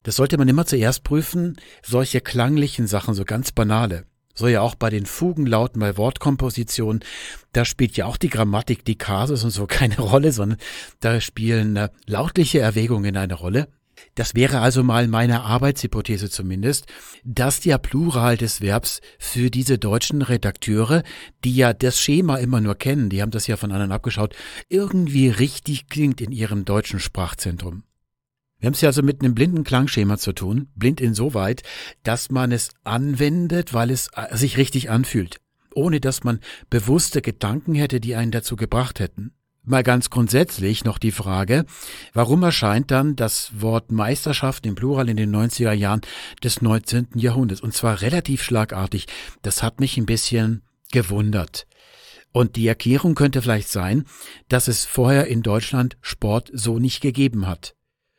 Das 0.03 0.17
sollte 0.17 0.37
man 0.37 0.47
immer 0.47 0.65
zuerst 0.65 1.03
prüfen, 1.03 1.57
solche 1.81 2.21
klanglichen 2.21 2.87
Sachen, 2.87 3.13
so 3.13 3.23
ganz 3.23 3.51
banale. 3.51 4.05
So 4.35 4.47
ja 4.47 4.61
auch 4.61 4.75
bei 4.75 4.89
den 4.89 5.05
Fugenlauten, 5.05 5.79
bei 5.79 5.95
Wortkompositionen, 5.95 7.03
da 7.51 7.65
spielt 7.65 7.95
ja 7.97 8.07
auch 8.07 8.17
die 8.17 8.29
Grammatik, 8.29 8.83
die 8.83 8.97
Kasus 8.97 9.43
und 9.43 9.51
so 9.51 9.65
keine 9.67 9.97
Rolle, 9.97 10.31
sondern 10.31 10.59
da 10.99 11.21
spielen 11.21 11.75
äh, 11.75 11.89
lautliche 12.05 12.59
Erwägungen 12.59 13.15
eine 13.15 13.35
Rolle. 13.35 13.67
Das 14.15 14.35
wäre 14.35 14.59
also 14.59 14.83
mal 14.83 15.07
meine 15.07 15.41
Arbeitshypothese 15.41 16.29
zumindest, 16.29 16.85
dass 17.23 17.59
der 17.59 17.77
Plural 17.77 18.37
des 18.37 18.61
Verbs 18.61 19.01
für 19.19 19.49
diese 19.49 19.77
deutschen 19.77 20.21
Redakteure, 20.21 21.03
die 21.43 21.55
ja 21.55 21.73
das 21.73 21.99
Schema 21.99 22.37
immer 22.37 22.61
nur 22.61 22.75
kennen, 22.75 23.09
die 23.09 23.21
haben 23.21 23.31
das 23.31 23.47
ja 23.47 23.57
von 23.57 23.71
anderen 23.71 23.91
abgeschaut, 23.91 24.35
irgendwie 24.69 25.29
richtig 25.29 25.87
klingt 25.87 26.21
in 26.21 26.31
ihrem 26.31 26.65
deutschen 26.65 26.99
Sprachzentrum. 26.99 27.83
Wir 28.63 28.67
haben 28.67 28.75
es 28.75 28.81
ja 28.81 28.87
also 28.87 29.01
mit 29.01 29.21
einem 29.21 29.35
blinden 29.35 29.65
Klangschema 29.65 30.17
zu 30.17 30.31
tun, 30.31 30.69
blind 30.75 31.01
insoweit, 31.01 31.63
dass 32.03 32.29
man 32.29 32.53
es 32.53 32.69
anwendet, 32.85 33.73
weil 33.73 33.91
es 33.91 34.07
äh, 34.15 34.37
sich 34.37 34.55
richtig 34.55 34.89
anfühlt, 34.89 35.41
ohne 35.75 35.99
dass 35.99 36.23
man 36.23 36.39
bewusste 36.69 37.21
Gedanken 37.21 37.75
hätte, 37.75 37.99
die 37.99 38.15
einen 38.15 38.31
dazu 38.31 38.55
gebracht 38.55 39.01
hätten. 39.01 39.33
Mal 39.65 39.83
ganz 39.83 40.09
grundsätzlich 40.09 40.83
noch 40.83 40.97
die 40.97 41.13
Frage, 41.13 41.65
warum 42.13 42.43
erscheint 42.43 42.91
dann 42.91 43.15
das 43.15 43.61
Wort 43.61 43.93
Meisterschaft 43.93 44.65
im 44.65 44.75
Plural 44.75 45.07
in 45.07 45.15
den 45.15 45.33
90er 45.33 45.71
Jahren 45.71 46.01
des 46.43 46.61
19. 46.61 47.07
Jahrhunderts? 47.15 47.61
Und 47.61 47.73
zwar 47.73 48.01
relativ 48.01 48.43
schlagartig. 48.43 49.05
Das 49.41 49.63
hat 49.63 49.79
mich 49.79 49.97
ein 49.97 50.05
bisschen 50.05 50.63
gewundert. 50.91 51.65
Und 52.33 52.57
die 52.57 52.67
Erklärung 52.67 53.15
könnte 53.15 53.41
vielleicht 53.41 53.69
sein, 53.69 54.03
dass 54.49 54.67
es 54.67 54.83
vorher 54.83 55.27
in 55.27 55.43
Deutschland 55.43 55.95
Sport 56.01 56.49
so 56.51 56.77
nicht 56.77 56.99
gegeben 56.99 57.47
hat. 57.47 57.75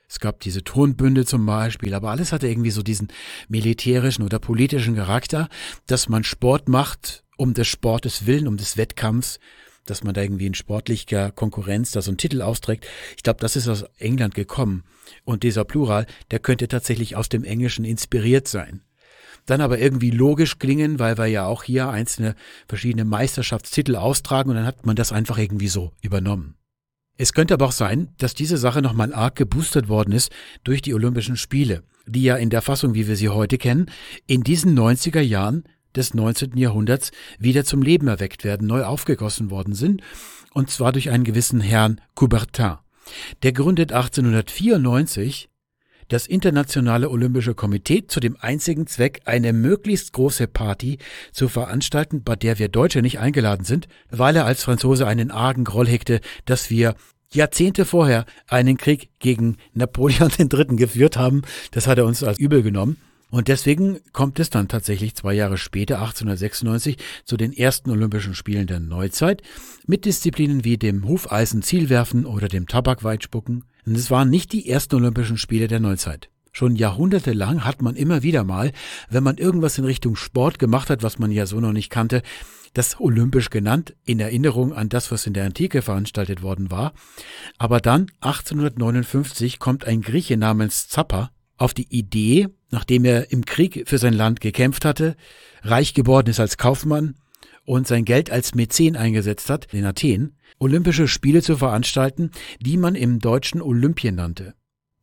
Es 0.09 0.21
gab 0.21 0.41
diese 0.41 0.65
Turnbünde 0.65 1.27
zum 1.27 1.45
Beispiel, 1.45 1.93
aber 1.93 2.11
alles 2.11 2.33
hatte 2.33 2.49
irgendwie 2.49 2.71
so 2.71 2.83
diesen 2.83 3.09
militärischen 3.49 4.23
oder 4.23 4.39
politischen 4.39 4.97
Charakter, 4.97 5.51
dass 5.87 6.09
man 6.09 6.25
Sport 6.25 6.71
macht 6.71 7.23
um 7.37 7.53
des 7.53 7.67
Sportes 7.67 8.27
willen, 8.27 8.47
um 8.47 8.57
des 8.57 8.77
Wettkampfs 8.77 9.41
dass 9.85 10.03
man 10.03 10.15
da 10.15 10.23
irgendwie 10.23 10.47
in 10.47 10.55
sportlicher 10.55 11.31
Konkurrenz 11.31 11.91
da 11.91 12.03
so 12.03 12.11
einen 12.11 12.19
Titel 12.19 12.43
austrägt. 12.43 12.87
Ich 13.17 13.23
glaube, 13.23 13.41
das 13.41 13.57
ist 13.57 13.69
aus 13.69 13.85
England 13.99 14.35
gekommen. 14.35 14.85
Und 15.25 15.43
dieser 15.43 15.65
Plural, 15.65 16.07
der 16.31 16.39
könnte 16.39 16.69
tatsächlich 16.69 17.17
aus 17.17 17.29
dem 17.29 17.45
Englischen 17.45 17.85
inspiriert 17.85 18.49
sein. 18.49 18.83
Dann 19.47 19.61
aber 19.61 19.79
irgendwie 19.79 20.11
logisch 20.11 20.59
klingen, 20.59 20.99
weil 20.99 21.19
wir 21.19 21.27
ja 21.27 21.47
auch 21.47 21.65
hier 21.65 21.89
einzelne 21.89 22.35
verschiedene 22.67 23.05
Meisterschaftstitel 23.05 23.97
austragen 23.97 24.51
und 24.51 24.57
dann 24.57 24.67
hat 24.67 24.87
man 24.87 24.97
das 24.97 25.13
einfach 25.13 25.37
irgendwie 25.37 25.69
so 25.69 25.93
übernommen. 26.01 26.55
Es 27.17 27.33
könnte 27.33 27.55
aber 27.55 27.67
auch 27.67 27.73
sein, 27.73 28.09
dass 28.19 28.35
diese 28.35 28.57
Sache 28.57 28.83
nochmal 28.83 29.15
arg 29.15 29.37
geboostert 29.37 29.89
worden 29.89 30.13
ist 30.13 30.33
durch 30.65 30.83
die 30.83 30.95
Olympischen 30.95 31.37
Spiele, 31.37 31.85
die 32.07 32.25
ja 32.25 32.37
in 32.37 32.51
der 32.51 32.63
Fassung, 32.63 32.95
wie 32.95 33.07
wir 33.07 33.17
sie 33.17 33.29
heute 33.29 33.59
kennen, 33.59 33.91
in 34.27 34.43
diesen 34.43 34.77
90er 34.77 35.21
Jahren 35.21 35.65
des 35.97 36.15
19. 36.15 36.57
Jahrhunderts 36.57 37.11
wieder 37.39 37.65
zum 37.65 37.83
Leben 37.83 38.09
erweckt 38.09 38.45
werden, 38.45 38.67
neu 38.67 38.85
aufgegossen 38.85 39.51
worden 39.51 39.75
sind, 39.75 40.03
und 40.53 40.71
zwar 40.71 40.93
durch 40.93 41.11
einen 41.11 41.25
gewissen 41.25 41.61
Herrn 41.61 42.01
Coubertin. 42.15 42.77
Der 43.43 43.53
gründet 43.53 43.93
1894 43.93 45.49
das 46.09 46.27
Internationale 46.27 47.09
Olympische 47.09 47.55
Komitee 47.55 48.07
zu 48.07 48.21
dem 48.21 48.37
einzigen 48.39 48.87
Zweck, 48.87 49.23
eine 49.25 49.53
möglichst 49.53 50.13
große 50.13 50.47
Party 50.47 50.99
zu 51.33 51.49
veranstalten, 51.49 52.23
bei 52.23 52.37
der 52.37 52.59
wir 52.59 52.69
Deutsche 52.69 53.03
nicht 53.03 53.19
eingeladen 53.19 53.65
sind, 53.65 53.89
weil 54.11 54.37
er 54.37 54.45
als 54.45 54.63
Franzose 54.63 55.07
einen 55.07 55.31
argen 55.31 55.65
Groll 55.65 55.89
hegte, 55.89 56.21
dass 56.45 56.71
wir 56.71 56.95
Jahrzehnte 57.33 57.85
vorher 57.85 58.27
einen 58.49 58.77
Krieg 58.77 59.11
gegen 59.19 59.57
Napoleon 59.73 60.31
III. 60.39 60.77
geführt 60.77 61.17
haben. 61.17 61.43
Das 61.73 61.87
hat 61.87 61.99
er 61.99 62.07
uns 62.07 62.23
als 62.23 62.39
übel 62.39 62.63
genommen. 62.63 62.99
Und 63.35 63.49
deswegen 63.49 63.99
kommt 64.13 64.39
es 64.39 64.49
dann 64.49 64.69
tatsächlich 64.69 65.17
zwei 65.17 65.35
Jahre 65.35 65.59
später, 65.59 65.97
1896, 65.97 66.99
zu 67.25 67.37
den 67.37 67.53
ersten 67.53 67.91
Olympischen 67.91 68.33
Spielen 68.33 68.69
der 68.69 68.79
Neuzeit 68.79 69.43
mit 69.89 70.05
Disziplinen 70.05 70.63
wie 70.63 70.79
dem 70.79 71.05
Hufeisen-Zielwerfen 71.05 72.27
oder 72.27 72.47
dem 72.47 72.69
Tabakweitspucken. 72.69 73.65
Und 73.87 73.97
es 73.97 74.09
waren 74.09 74.31
nicht 74.31 74.53
die 74.53 74.71
ersten 74.71 74.95
Olympischen 74.95 75.37
Spiele 75.37 75.67
der 75.67 75.81
Neuzeit. 75.81 76.31
Schon 76.53 76.77
jahrhundertelang 76.77 77.65
hat 77.65 77.83
man 77.83 77.97
immer 77.97 78.23
wieder 78.23 78.45
mal, 78.45 78.71
wenn 79.11 79.25
man 79.25 79.39
irgendwas 79.39 79.79
in 79.79 79.85
Richtung 79.85 80.15
Sport 80.15 80.61
gemacht 80.61 80.89
hat, 80.89 81.03
was 81.03 81.19
man 81.19 81.33
ja 81.33 81.47
so 81.47 81.59
noch 81.59 81.73
nicht 81.73 81.91
kannte, 81.91 82.23
das 82.73 83.01
olympisch 83.01 83.51
genannt, 83.51 83.97
in 84.05 84.21
Erinnerung 84.21 84.73
an 84.73 84.89
das, 84.89 85.11
was 85.11 85.27
in 85.27 85.35
der 85.35 85.47
Antike 85.47 85.83
veranstaltet 85.83 86.43
worden 86.43 86.71
war. 86.71 86.93
Aber 87.59 87.81
dann, 87.81 88.13
1859, 88.21 89.59
kommt 89.59 89.85
ein 89.85 90.03
Grieche 90.03 90.37
namens 90.37 90.89
Zappa 90.89 91.33
auf 91.57 91.75
die 91.75 91.89
Idee, 91.89 92.49
nachdem 92.75 93.05
er 93.05 93.31
im 93.31 93.47
Krieg 93.47 93.89
für 93.89 93.99
sein 93.99 94.13
Land 94.13 94.41
gekämpft 94.41 94.85
hatte, 94.85 95.17
reich 95.63 95.95
geworden 95.95 96.29
ist 96.29 96.41
als 96.41 96.59
Kaufmann 96.59 97.15
und 97.65 97.87
sein 97.87 98.05
Geld 98.05 98.31
als 98.31 98.55
Mäzen 98.55 98.97
eingesetzt 98.97 99.49
hat 99.49 99.73
in 99.73 99.87
Athen, 99.87 100.37
Olympische 100.59 101.09
Spiele 101.09 101.41
zu 101.41 101.57
veranstalten, 101.57 102.31
die 102.61 102.77
man 102.77 102.95
im 102.95 103.21
Deutschen 103.21 103.63
Olympien 103.63 104.17
nannte. 104.17 104.55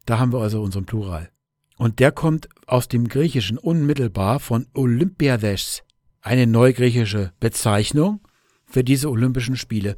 Da 0.05 0.19
haben 0.19 0.33
wir 0.33 0.41
also 0.41 0.61
unseren 0.61 0.85
Plural. 0.85 1.29
Und 1.77 1.99
der 1.99 2.11
kommt 2.11 2.47
aus 2.67 2.87
dem 2.87 3.07
Griechischen 3.07 3.57
unmittelbar 3.57 4.39
von 4.39 4.67
Olympiades, 4.73 5.83
eine 6.21 6.47
neugriechische 6.47 7.31
Bezeichnung 7.39 8.19
für 8.65 8.83
diese 8.83 9.09
Olympischen 9.09 9.55
Spiele 9.55 9.95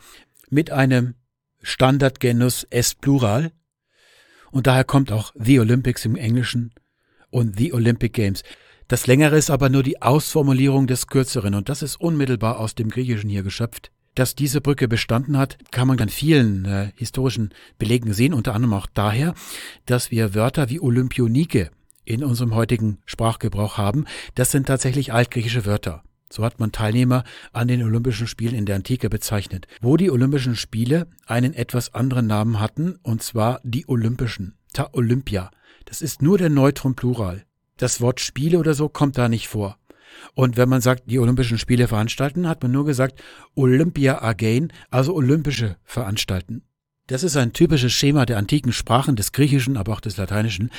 mit 0.49 0.71
einem 0.71 1.15
Standardgenus 1.61 2.65
S 2.69 2.95
Plural, 2.95 3.51
und 4.51 4.67
daher 4.67 4.83
kommt 4.83 5.11
auch 5.11 5.33
The 5.35 5.59
Olympics 5.59 6.05
im 6.05 6.15
Englischen 6.15 6.71
und 7.33 7.57
The 7.57 7.73
Olympic 7.73 8.13
Games. 8.13 8.43
Das 8.87 9.07
längere 9.07 9.37
ist 9.37 9.49
aber 9.49 9.69
nur 9.69 9.83
die 9.83 10.01
Ausformulierung 10.01 10.87
des 10.87 11.07
kürzeren 11.07 11.55
und 11.55 11.69
das 11.69 11.81
ist 11.81 11.99
unmittelbar 11.99 12.59
aus 12.59 12.75
dem 12.75 12.89
Griechischen 12.89 13.29
hier 13.29 13.43
geschöpft. 13.43 13.91
Dass 14.15 14.35
diese 14.35 14.61
Brücke 14.61 14.87
bestanden 14.87 15.37
hat, 15.37 15.57
kann 15.71 15.87
man 15.87 15.99
an 15.99 16.09
vielen 16.09 16.65
äh, 16.65 16.91
historischen 16.95 17.51
Belegen 17.79 18.13
sehen, 18.13 18.33
unter 18.33 18.53
anderem 18.53 18.75
auch 18.75 18.87
daher, 18.93 19.33
dass 19.87 20.11
wir 20.11 20.35
Wörter 20.35 20.69
wie 20.69 20.79
Olympionike 20.79 21.71
in 22.05 22.23
unserem 22.23 22.53
heutigen 22.53 22.99
Sprachgebrauch 23.05 23.77
haben. 23.77 24.05
Das 24.35 24.51
sind 24.51 24.67
tatsächlich 24.67 25.13
altgriechische 25.13 25.65
Wörter. 25.65 26.03
So 26.29 26.43
hat 26.43 26.59
man 26.59 26.71
Teilnehmer 26.71 27.23
an 27.51 27.67
den 27.67 27.83
Olympischen 27.83 28.27
Spielen 28.27 28.55
in 28.55 28.65
der 28.65 28.75
Antike 28.75 29.09
bezeichnet, 29.09 29.67
wo 29.81 29.97
die 29.97 30.11
Olympischen 30.11 30.55
Spiele 30.55 31.07
einen 31.25 31.53
etwas 31.53 31.93
anderen 31.93 32.27
Namen 32.27 32.59
hatten, 32.59 32.97
und 33.03 33.23
zwar 33.23 33.61
die 33.63 33.87
Olympischen, 33.87 34.55
ta 34.73 34.89
Olympia. 34.93 35.51
Das 35.85 36.01
ist 36.01 36.21
nur 36.21 36.37
der 36.37 36.49
Neutron 36.49 36.95
Plural. 36.95 37.45
Das 37.77 38.01
Wort 38.01 38.19
Spiele 38.19 38.59
oder 38.59 38.73
so 38.73 38.89
kommt 38.89 39.17
da 39.17 39.29
nicht 39.29 39.47
vor. 39.47 39.77
Und 40.35 40.57
wenn 40.57 40.69
man 40.69 40.81
sagt, 40.81 41.09
die 41.09 41.19
Olympischen 41.19 41.57
Spiele 41.57 41.87
veranstalten, 41.87 42.47
hat 42.47 42.61
man 42.61 42.71
nur 42.71 42.85
gesagt 42.85 43.21
Olympia 43.55 44.21
again, 44.21 44.71
also 44.89 45.13
olympische 45.13 45.77
veranstalten. 45.83 46.63
Das 47.07 47.23
ist 47.23 47.35
ein 47.35 47.51
typisches 47.51 47.91
Schema 47.91 48.25
der 48.25 48.37
antiken 48.37 48.71
Sprachen, 48.71 49.17
des 49.17 49.33
Griechischen, 49.33 49.75
aber 49.75 49.91
auch 49.91 49.99
des 49.99 50.15
Lateinischen, 50.15 50.71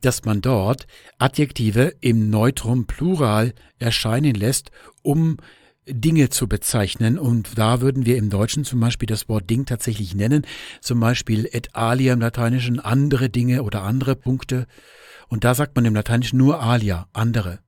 dass 0.00 0.24
man 0.24 0.40
dort 0.40 0.86
Adjektive 1.18 1.94
im 2.00 2.30
Neutrum 2.30 2.86
Plural 2.86 3.52
erscheinen 3.78 4.34
lässt, 4.34 4.70
um 5.02 5.38
Dinge 5.86 6.28
zu 6.28 6.48
bezeichnen. 6.48 7.18
Und 7.18 7.58
da 7.58 7.80
würden 7.80 8.06
wir 8.06 8.16
im 8.16 8.30
Deutschen 8.30 8.64
zum 8.64 8.80
Beispiel 8.80 9.06
das 9.06 9.28
Wort 9.28 9.48
Ding 9.50 9.66
tatsächlich 9.66 10.14
nennen. 10.14 10.46
Zum 10.80 11.00
Beispiel 11.00 11.48
et 11.50 11.74
alia 11.74 12.12
im 12.12 12.20
Lateinischen 12.20 12.80
andere 12.80 13.30
Dinge 13.30 13.62
oder 13.62 13.82
andere 13.82 14.16
Punkte. 14.16 14.66
Und 15.28 15.44
da 15.44 15.54
sagt 15.54 15.74
man 15.76 15.84
im 15.84 15.94
Lateinischen 15.94 16.38
nur 16.38 16.62
alia, 16.62 17.08
andere. 17.12 17.60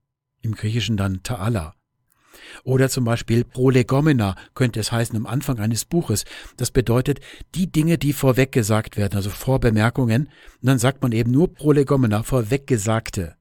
Im 0.43 0.55
Griechischen 0.55 0.97
dann 0.97 1.21
ta'ala. 1.23 1.73
Oder 2.63 2.89
zum 2.89 3.05
Beispiel 3.05 3.45
Prolegomena 3.45 4.37
könnte 4.55 4.81
es 4.81 4.93
heißen 4.93 5.17
am 5.17 5.27
Anfang 5.27 5.59
eines 5.59 5.85
Buches. 5.85 6.25
Das 6.57 6.71
bedeutet 6.71 7.21
die 7.55 7.71
Dinge, 7.71 7.99
die 7.99 8.13
vorweggesagt 8.13 8.97
werden, 8.97 9.17
also 9.17 9.31
Vorbemerkungen. 9.31 10.25
Und 10.61 10.67
dann 10.69 10.79
sagt 10.79 11.03
man 11.03 11.13
eben 11.13 11.31
nur 11.31 11.53
Prolegomena, 11.53 12.23
vorweggesagte. 12.23 13.37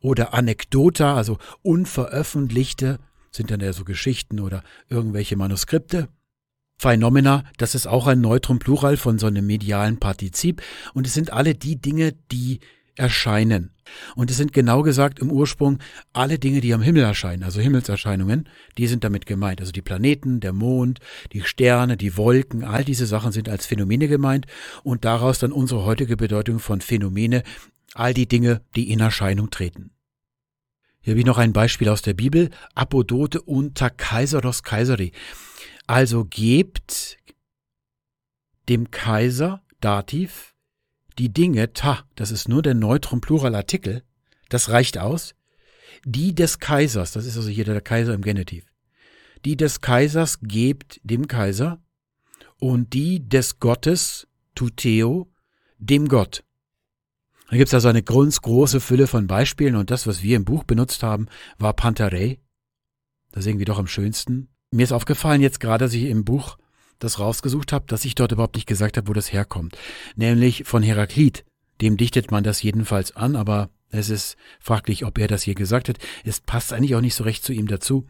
Oder 0.00 0.34
Anekdota, 0.34 1.16
also 1.16 1.38
unveröffentlichte, 1.62 2.98
sind 3.32 3.50
dann 3.50 3.60
eher 3.60 3.72
so 3.72 3.84
Geschichten 3.84 4.40
oder 4.40 4.62
irgendwelche 4.88 5.36
Manuskripte. 5.36 6.08
Phenomena, 6.78 7.44
das 7.58 7.74
ist 7.74 7.86
auch 7.86 8.06
ein 8.06 8.20
Neutrum 8.20 8.58
Plural 8.58 8.96
von 8.96 9.18
so 9.18 9.26
einem 9.26 9.46
medialen 9.46 9.98
Partizip. 9.98 10.62
Und 10.94 11.06
es 11.06 11.14
sind 11.14 11.32
alle 11.32 11.54
die 11.54 11.80
Dinge, 11.80 12.12
die 12.30 12.60
erscheinen. 12.96 13.70
Und 14.16 14.30
es 14.30 14.36
sind 14.36 14.52
genau 14.52 14.82
gesagt 14.82 15.18
im 15.18 15.30
Ursprung 15.30 15.78
alle 16.12 16.38
Dinge, 16.38 16.60
die 16.60 16.74
am 16.74 16.82
Himmel 16.82 17.02
erscheinen, 17.02 17.42
also 17.42 17.60
Himmelserscheinungen, 17.60 18.48
die 18.78 18.86
sind 18.86 19.04
damit 19.04 19.26
gemeint. 19.26 19.60
Also 19.60 19.72
die 19.72 19.82
Planeten, 19.82 20.40
der 20.40 20.52
Mond, 20.52 21.00
die 21.32 21.42
Sterne, 21.42 21.96
die 21.96 22.16
Wolken, 22.16 22.64
all 22.64 22.84
diese 22.84 23.06
Sachen 23.06 23.32
sind 23.32 23.48
als 23.48 23.66
Phänomene 23.66 24.08
gemeint 24.08 24.46
und 24.82 25.04
daraus 25.04 25.38
dann 25.38 25.52
unsere 25.52 25.84
heutige 25.84 26.16
Bedeutung 26.16 26.58
von 26.58 26.80
Phänomene, 26.80 27.42
all 27.94 28.14
die 28.14 28.28
Dinge, 28.28 28.62
die 28.76 28.90
in 28.90 29.00
Erscheinung 29.00 29.50
treten. 29.50 29.90
Hier 31.02 31.12
habe 31.12 31.20
ich 31.20 31.26
noch 31.26 31.38
ein 31.38 31.52
Beispiel 31.52 31.88
aus 31.88 32.02
der 32.02 32.14
Bibel, 32.14 32.50
Apodote 32.74 33.42
unter 33.42 33.90
Kaiseros 33.90 34.62
Kaiseri. 34.62 35.12
Also 35.88 36.24
gebt 36.24 37.18
dem 38.68 38.90
Kaiser, 38.92 39.62
Dativ, 39.80 40.54
die 41.18 41.32
Dinge, 41.32 41.72
ta, 41.72 42.04
das 42.14 42.30
ist 42.30 42.48
nur 42.48 42.62
der 42.62 42.74
Neutrum 42.74 43.20
Plural 43.20 43.56
Artikel, 43.56 44.04
das 44.48 44.68
reicht 44.68 44.96
aus, 44.96 45.34
die 46.04 46.34
des 46.36 46.60
Kaisers, 46.60 47.10
das 47.10 47.26
ist 47.26 47.36
also 47.36 47.48
hier 47.48 47.64
der 47.64 47.80
Kaiser 47.80 48.14
im 48.14 48.22
Genitiv, 48.22 48.64
die 49.44 49.56
des 49.56 49.80
Kaisers 49.80 50.38
gebt 50.40 51.00
dem 51.02 51.26
Kaiser 51.26 51.82
und 52.58 52.92
die 52.94 53.28
des 53.28 53.58
Gottes, 53.58 54.28
tuteo, 54.54 55.32
dem 55.78 56.06
Gott. 56.06 56.44
Da 57.52 57.58
gibt 57.58 57.68
es 57.68 57.74
also 57.74 57.88
eine 57.88 58.02
große 58.02 58.80
Fülle 58.80 59.06
von 59.06 59.26
Beispielen 59.26 59.76
und 59.76 59.90
das, 59.90 60.06
was 60.06 60.22
wir 60.22 60.36
im 60.36 60.46
Buch 60.46 60.64
benutzt 60.64 61.02
haben, 61.02 61.26
war 61.58 61.74
Pantarei. 61.74 62.38
Das 63.30 63.44
ist 63.44 63.46
irgendwie 63.46 63.66
doch 63.66 63.78
am 63.78 63.86
schönsten. 63.86 64.48
Mir 64.70 64.84
ist 64.84 64.92
aufgefallen 64.92 65.42
jetzt 65.42 65.60
gerade, 65.60 65.84
dass 65.84 65.92
ich 65.92 66.04
im 66.04 66.24
Buch 66.24 66.56
das 66.98 67.18
rausgesucht 67.18 67.74
habe, 67.74 67.84
dass 67.88 68.06
ich 68.06 68.14
dort 68.14 68.32
überhaupt 68.32 68.54
nicht 68.54 68.66
gesagt 68.66 68.96
habe, 68.96 69.06
wo 69.06 69.12
das 69.12 69.34
herkommt. 69.34 69.76
Nämlich 70.16 70.64
von 70.64 70.82
Heraklit. 70.82 71.44
Dem 71.82 71.98
dichtet 71.98 72.30
man 72.30 72.42
das 72.42 72.62
jedenfalls 72.62 73.14
an, 73.16 73.36
aber 73.36 73.68
es 73.90 74.08
ist 74.08 74.38
fraglich, 74.58 75.04
ob 75.04 75.18
er 75.18 75.28
das 75.28 75.42
hier 75.42 75.54
gesagt 75.54 75.90
hat. 75.90 75.98
Es 76.24 76.40
passt 76.40 76.72
eigentlich 76.72 76.94
auch 76.94 77.02
nicht 77.02 77.14
so 77.14 77.24
recht 77.24 77.44
zu 77.44 77.52
ihm 77.52 77.66
dazu. 77.66 78.06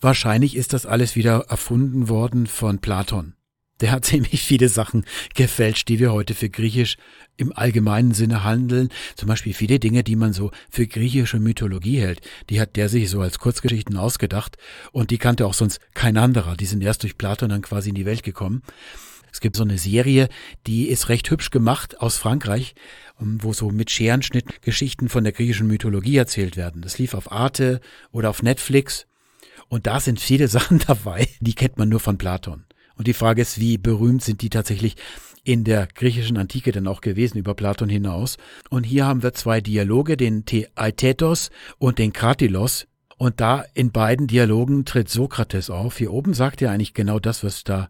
Wahrscheinlich 0.00 0.54
ist 0.54 0.74
das 0.74 0.86
alles 0.86 1.16
wieder 1.16 1.46
erfunden 1.48 2.08
worden 2.08 2.46
von 2.46 2.78
Platon. 2.78 3.34
Der 3.80 3.90
hat 3.92 4.04
ziemlich 4.04 4.42
viele 4.42 4.68
Sachen 4.68 5.04
gefälscht, 5.34 5.88
die 5.88 5.98
wir 5.98 6.12
heute 6.12 6.34
für 6.34 6.50
Griechisch 6.50 6.96
im 7.36 7.52
allgemeinen 7.52 8.12
Sinne 8.12 8.44
handeln. 8.44 8.90
Zum 9.16 9.28
Beispiel 9.28 9.54
viele 9.54 9.78
Dinge, 9.78 10.04
die 10.04 10.16
man 10.16 10.32
so 10.32 10.50
für 10.70 10.86
griechische 10.86 11.40
Mythologie 11.40 12.00
hält. 12.00 12.20
Die 12.50 12.60
hat 12.60 12.76
der 12.76 12.88
sich 12.88 13.08
so 13.08 13.20
als 13.20 13.38
Kurzgeschichten 13.38 13.96
ausgedacht 13.96 14.58
und 14.92 15.10
die 15.10 15.18
kannte 15.18 15.46
auch 15.46 15.54
sonst 15.54 15.80
kein 15.94 16.16
anderer. 16.16 16.56
Die 16.56 16.66
sind 16.66 16.82
erst 16.82 17.02
durch 17.02 17.16
Platon 17.16 17.48
dann 17.48 17.62
quasi 17.62 17.88
in 17.88 17.94
die 17.94 18.06
Welt 18.06 18.22
gekommen. 18.22 18.62
Es 19.32 19.40
gibt 19.40 19.56
so 19.56 19.62
eine 19.62 19.78
Serie, 19.78 20.28
die 20.66 20.88
ist 20.88 21.08
recht 21.08 21.30
hübsch 21.30 21.50
gemacht 21.50 22.00
aus 22.00 22.16
Frankreich, 22.16 22.74
ähm, 23.20 23.38
wo 23.42 23.52
so 23.52 23.70
mit 23.70 23.90
Scherenschnitt 23.90 24.62
Geschichten 24.62 25.08
von 25.08 25.24
der 25.24 25.32
griechischen 25.32 25.68
Mythologie 25.68 26.16
erzählt 26.16 26.56
werden. 26.56 26.82
Das 26.82 26.98
lief 26.98 27.14
auf 27.14 27.30
Arte 27.30 27.80
oder 28.10 28.30
auf 28.30 28.42
Netflix. 28.42 29.06
Und 29.68 29.86
da 29.86 30.00
sind 30.00 30.20
viele 30.20 30.48
Sachen 30.56 30.80
dabei, 30.80 31.28
die 31.40 31.54
kennt 31.54 31.78
man 31.78 31.88
nur 31.88 32.00
von 32.00 32.18
Platon. 32.18 32.64
Und 33.00 33.06
die 33.06 33.14
Frage 33.14 33.40
ist, 33.40 33.58
wie 33.58 33.78
berühmt 33.78 34.22
sind 34.22 34.42
die 34.42 34.50
tatsächlich 34.50 34.94
in 35.42 35.64
der 35.64 35.86
griechischen 35.86 36.36
Antike 36.36 36.70
denn 36.70 36.86
auch 36.86 37.00
gewesen 37.00 37.38
über 37.38 37.54
Platon 37.54 37.88
hinaus. 37.88 38.36
Und 38.68 38.84
hier 38.84 39.06
haben 39.06 39.22
wir 39.22 39.32
zwei 39.32 39.62
Dialoge, 39.62 40.18
den 40.18 40.44
Theaetetos 40.44 41.48
und 41.78 41.98
den 41.98 42.12
Kratilos. 42.12 42.88
Und 43.16 43.40
da 43.40 43.64
in 43.72 43.90
beiden 43.90 44.26
Dialogen 44.26 44.84
tritt 44.84 45.08
Sokrates 45.08 45.70
auf. 45.70 45.96
Hier 45.96 46.12
oben 46.12 46.34
sagt 46.34 46.60
er 46.60 46.72
eigentlich 46.72 46.92
genau 46.92 47.18
das, 47.18 47.42
was 47.42 47.64
da 47.64 47.88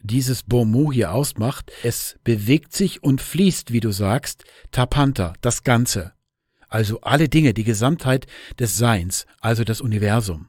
dieses 0.00 0.44
Bomo 0.44 0.92
hier 0.92 1.12
ausmacht. 1.12 1.72
Es 1.82 2.14
bewegt 2.22 2.72
sich 2.72 3.02
und 3.02 3.20
fließt, 3.20 3.72
wie 3.72 3.80
du 3.80 3.90
sagst, 3.90 4.44
Tapanta, 4.70 5.32
das 5.40 5.64
Ganze. 5.64 6.12
Also 6.68 7.00
alle 7.00 7.28
Dinge, 7.28 7.52
die 7.52 7.64
Gesamtheit 7.64 8.28
des 8.60 8.78
Seins, 8.78 9.26
also 9.40 9.64
das 9.64 9.80
Universum. 9.80 10.46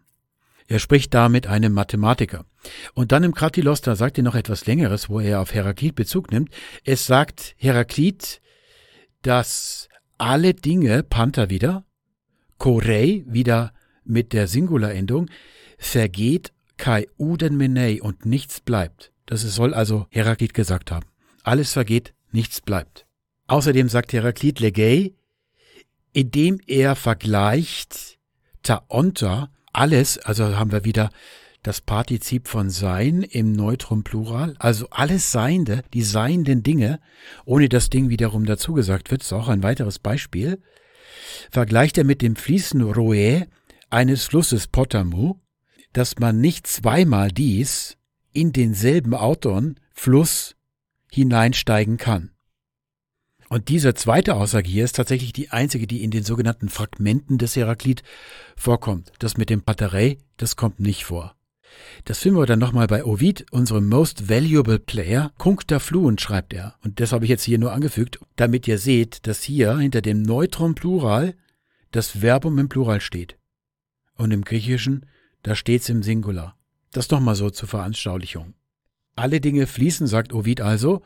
Er 0.67 0.78
spricht 0.78 1.15
da 1.15 1.30
mit 1.30 1.48
einem 1.48 1.74
Mathematiker. 1.74 2.46
Und 2.93 3.12
dann 3.12 3.24
im 3.24 3.34
Kratilos, 3.34 3.82
da 3.82 3.95
sagt 3.95 4.17
er 4.17 4.24
noch 4.24 4.36
etwas 4.36 4.65
Längeres, 4.65 5.10
wo 5.10 5.19
er 5.19 5.41
auf 5.41 5.54
Heraklit 5.54 5.95
Bezug 5.95 6.32
nimmt. 6.32 6.50
Es 6.84 7.06
sagt 7.06 7.56
Heraklit, 7.58 8.41
dass 9.21 9.89
alle 10.17 10.54
Dinge, 10.54 11.04
Panther 11.04 11.50
wieder, 11.50 11.86
Korei 12.58 13.24
wieder 13.26 13.74
mit 14.04 14.34
der 14.34 14.47
Singularendung, 14.47 15.30
vergeht 15.78 16.52
kai 16.78 17.08
uden 17.17 17.58
menei 17.58 18.02
und 18.02 18.26
nichts 18.26 18.60
bleibt. 18.60 19.12
Das 19.26 19.41
soll 19.41 19.74
also 19.74 20.08
Heraklit 20.10 20.54
gesagt 20.54 20.91
haben. 20.91 21.06
Alles 21.43 21.74
vergeht, 21.74 22.13
nichts 22.32 22.62
bleibt. 22.62 23.06
Außerdem 23.47 23.89
sagt 23.89 24.13
Heraklit 24.13 24.60
Legei, 24.60 25.13
indem 26.13 26.60
er 26.67 26.95
vergleicht 26.95 28.19
Taonta 28.63 29.50
alles, 29.74 30.17
also 30.17 30.58
haben 30.58 30.71
wir 30.71 30.86
wieder 30.86 31.10
das 31.63 31.82
Partizip 31.82 32.47
von 32.47 32.69
Sein 32.69 33.21
im 33.21 33.52
Neutrum 33.52 34.04
Plural, 34.04 34.56
also 34.58 34.88
alles 34.89 35.32
Seiende, 35.32 35.84
die 35.93 36.02
seienden 36.02 36.63
Dinge, 36.63 37.00
ohne 37.45 37.69
das 37.69 37.89
Ding 37.89 38.10
wiederum 38.10 38.45
dazu 38.45 38.74
gesagt 38.74 39.12
wird, 39.12 39.21
ist 39.21 39.34
auch 39.34 39.47
ein 39.47 39.62
weiteres 39.62 40.00
Beispiel, 40.00 40.62
vergleicht 41.52 41.97
er 41.97 42.04
mit 42.04 42.21
dem 42.21 42.36
Fließen 42.36 42.82
Roe 42.82 43.47
eines 43.89 44.26
Flusses 44.26 44.67
Potamu, 44.67 45.36
dass 45.93 46.17
man 46.17 46.39
nicht 46.39 46.65
zweimal 46.65 47.32
dies 47.32 47.97
in 48.34 48.54
denselben 48.54 49.13
Auton 49.13 49.80
Fluss 49.91 50.56
hineinsteigen 51.12 51.97
kann. 51.97 52.32
Und 53.50 53.67
diese 53.67 53.93
zweite 53.93 54.36
Aussage 54.36 54.69
hier 54.69 54.86
ist 54.86 54.95
tatsächlich 54.95 55.34
die 55.34 55.50
einzige, 55.50 55.86
die 55.86 56.04
in 56.04 56.10
den 56.10 56.24
sogenannten 56.24 56.69
Fragmenten 56.69 57.38
des 57.38 57.58
Heraklit 57.58 58.02
vorkommt. 58.56 59.12
Das 59.19 59.36
mit 59.36 59.50
dem 59.50 59.62
Batterei, 59.62 60.19
das 60.38 60.56
kommt 60.56 60.80
nicht 60.80 61.04
vor. 61.04 61.36
Das 62.06 62.20
finden 62.20 62.40
wir 62.40 62.46
dann 62.46 62.60
nochmal 62.60 62.88
bei 62.88 63.06
Ovid, 63.06 63.46
unserem 63.52 63.88
Most 63.88 64.30
Valuable 64.30 64.80
Player. 64.80 65.32
Cuncta 65.38 65.80
fluent 65.80 66.22
schreibt 66.22 66.54
er. 66.54 66.76
Und 66.84 67.00
das 67.00 67.12
habe 67.12 67.26
ich 67.26 67.30
jetzt 67.30 67.44
hier 67.44 67.60
nur 67.60 67.74
angefügt, 67.74 68.20
damit 68.36 68.68
ihr 68.68 68.78
seht, 68.78 69.28
dass 69.28 69.44
hier 69.44 69.78
hinter 69.78 70.02
dem 70.02 70.22
Neutron 70.22 70.76
Plural 70.76 71.36
das 71.92 72.22
Verbum 72.22 72.58
im 72.58 72.70
Plural 72.70 73.02
steht. 73.02 73.38
Und 74.16 74.32
im 74.32 74.44
Griechischen, 74.44 75.06
da 75.44 75.56
steht's 75.56 75.90
im 75.90 76.04
Singular. 76.04 76.58
Das 76.92 77.10
nochmal 77.10 77.36
so 77.36 77.50
zur 77.50 77.70
Veranschaulichung. 77.70 78.54
Alle 79.16 79.42
Dinge 79.42 79.68
fließen, 79.68 80.08
sagt 80.08 80.34
Ovid 80.34 80.62
also, 80.62 81.02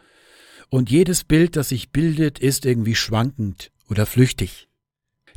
und 0.70 0.90
jedes 0.90 1.24
Bild, 1.24 1.56
das 1.56 1.70
sich 1.70 1.92
bildet, 1.92 2.40
ist 2.40 2.66
irgendwie 2.66 2.96
schwankend 2.96 3.72
oder 3.90 4.06
flüchtig. 4.06 4.68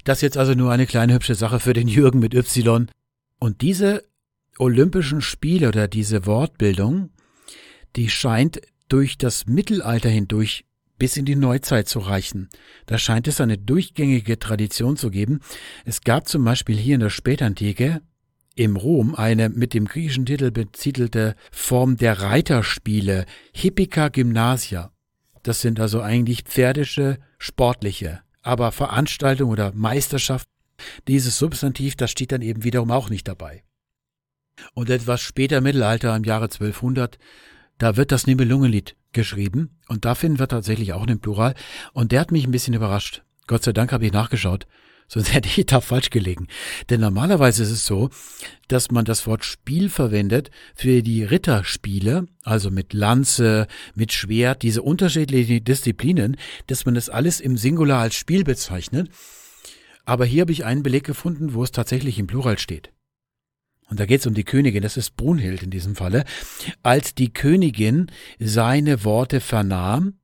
Das 0.04 0.20
jetzt 0.20 0.38
also 0.38 0.54
nur 0.54 0.72
eine 0.72 0.86
kleine 0.86 1.14
hübsche 1.14 1.34
Sache 1.34 1.60
für 1.60 1.74
den 1.74 1.88
Jürgen 1.88 2.18
mit 2.18 2.34
Y. 2.34 2.88
Und 3.38 3.60
diese 3.60 4.04
Olympischen 4.58 5.20
Spiele 5.20 5.68
oder 5.68 5.88
diese 5.88 6.26
Wortbildung, 6.26 7.10
die 7.96 8.08
scheint 8.08 8.60
durch 8.88 9.18
das 9.18 9.46
Mittelalter 9.46 10.08
hindurch 10.08 10.64
bis 10.98 11.16
in 11.16 11.24
die 11.24 11.36
Neuzeit 11.36 11.88
zu 11.88 12.00
reichen. 12.00 12.48
Da 12.86 12.98
scheint 12.98 13.28
es 13.28 13.40
eine 13.40 13.56
durchgängige 13.56 14.38
Tradition 14.38 14.96
zu 14.96 15.10
geben. 15.10 15.40
Es 15.84 16.00
gab 16.00 16.26
zum 16.26 16.44
Beispiel 16.44 16.76
hier 16.76 16.94
in 16.94 17.00
der 17.00 17.10
Spätantike 17.10 18.02
im 18.56 18.76
Rom 18.76 19.14
eine 19.14 19.48
mit 19.48 19.72
dem 19.72 19.84
griechischen 19.84 20.26
Titel 20.26 20.50
betitelte 20.50 21.36
Form 21.52 21.96
der 21.96 22.20
Reiterspiele, 22.20 23.24
Hippica 23.52 24.08
Gymnasia. 24.08 24.90
Das 25.44 25.60
sind 25.60 25.78
also 25.78 26.00
eigentlich 26.00 26.42
pferdische, 26.42 27.18
sportliche, 27.38 28.20
aber 28.42 28.72
Veranstaltungen 28.72 29.52
oder 29.52 29.72
Meisterschaft. 29.72 30.48
Dieses 31.06 31.38
Substantiv, 31.38 31.94
das 31.94 32.10
steht 32.10 32.32
dann 32.32 32.42
eben 32.42 32.64
wiederum 32.64 32.90
auch 32.90 33.10
nicht 33.10 33.28
dabei. 33.28 33.62
Und 34.74 34.90
etwas 34.90 35.20
später 35.20 35.60
Mittelalter, 35.60 36.14
im 36.14 36.24
Jahre 36.24 36.44
1200, 36.44 37.18
da 37.78 37.96
wird 37.96 38.12
das 38.12 38.26
Nibelungenlied 38.26 38.96
geschrieben 39.12 39.78
und 39.88 40.04
da 40.04 40.14
finden 40.14 40.38
wir 40.38 40.48
tatsächlich 40.48 40.92
auch 40.92 41.06
einen 41.06 41.20
Plural 41.20 41.54
und 41.92 42.12
der 42.12 42.20
hat 42.20 42.32
mich 42.32 42.46
ein 42.46 42.50
bisschen 42.50 42.74
überrascht. 42.74 43.22
Gott 43.46 43.62
sei 43.62 43.72
Dank 43.72 43.92
habe 43.92 44.04
ich 44.04 44.12
nachgeschaut, 44.12 44.66
sonst 45.08 45.32
hätte 45.32 45.48
ich 45.48 45.66
da 45.66 45.80
falsch 45.80 46.10
gelegen. 46.10 46.48
Denn 46.90 47.00
normalerweise 47.00 47.62
ist 47.62 47.70
es 47.70 47.86
so, 47.86 48.10
dass 48.66 48.90
man 48.90 49.04
das 49.04 49.26
Wort 49.26 49.44
Spiel 49.44 49.88
verwendet 49.88 50.50
für 50.74 51.02
die 51.02 51.24
Ritterspiele, 51.24 52.26
also 52.42 52.70
mit 52.70 52.92
Lanze, 52.92 53.68
mit 53.94 54.12
Schwert, 54.12 54.62
diese 54.62 54.82
unterschiedlichen 54.82 55.64
Disziplinen, 55.64 56.36
dass 56.66 56.84
man 56.84 56.94
das 56.94 57.08
alles 57.08 57.40
im 57.40 57.56
Singular 57.56 58.00
als 58.00 58.16
Spiel 58.16 58.44
bezeichnet. 58.44 59.08
Aber 60.04 60.26
hier 60.26 60.42
habe 60.42 60.52
ich 60.52 60.64
einen 60.64 60.82
Beleg 60.82 61.04
gefunden, 61.04 61.54
wo 61.54 61.62
es 61.62 61.72
tatsächlich 61.72 62.18
im 62.18 62.26
Plural 62.26 62.58
steht. 62.58 62.90
Und 63.88 64.00
da 64.00 64.06
geht 64.06 64.20
es 64.20 64.26
um 64.26 64.34
die 64.34 64.44
Königin, 64.44 64.82
das 64.82 64.96
ist 64.96 65.16
Brunhild 65.16 65.62
in 65.62 65.70
diesem 65.70 65.96
Falle. 65.96 66.24
Als 66.82 67.14
die 67.14 67.32
Königin 67.32 68.10
seine 68.38 69.04
Worte 69.04 69.40
vernahm, 69.40 70.18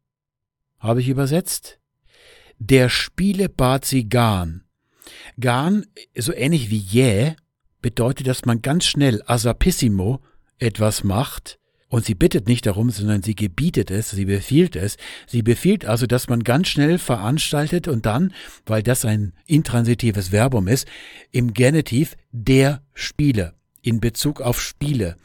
habe 0.78 1.00
ich 1.00 1.08
übersetzt, 1.08 1.80
der 2.58 2.88
Spiele 2.88 3.48
bat 3.48 3.84
sie 3.84 4.08
Garn. 4.08 4.64
Garn, 5.40 5.86
so 6.16 6.32
ähnlich 6.32 6.70
wie 6.70 6.78
jäh, 6.78 7.34
bedeutet, 7.80 8.26
dass 8.26 8.44
man 8.44 8.62
ganz 8.62 8.86
schnell 8.86 9.22
asapissimo 9.26 10.20
etwas 10.58 11.04
macht, 11.04 11.58
und 11.94 12.04
sie 12.04 12.16
bittet 12.16 12.48
nicht 12.48 12.66
darum, 12.66 12.90
sondern 12.90 13.22
sie 13.22 13.36
gebietet 13.36 13.88
es, 13.92 14.10
sie 14.10 14.24
befiehlt 14.24 14.74
es. 14.74 14.96
Sie 15.28 15.42
befiehlt 15.42 15.84
also, 15.84 16.08
dass 16.08 16.28
man 16.28 16.42
ganz 16.42 16.66
schnell 16.66 16.98
veranstaltet 16.98 17.86
und 17.86 18.04
dann, 18.04 18.34
weil 18.66 18.82
das 18.82 19.04
ein 19.04 19.32
intransitives 19.46 20.30
Verbum 20.32 20.66
ist, 20.66 20.88
im 21.30 21.54
Genitiv 21.54 22.16
der 22.32 22.82
Spiele, 22.94 23.54
in 23.80 24.00
Bezug 24.00 24.40
auf 24.40 24.60
Spiele. 24.60 25.16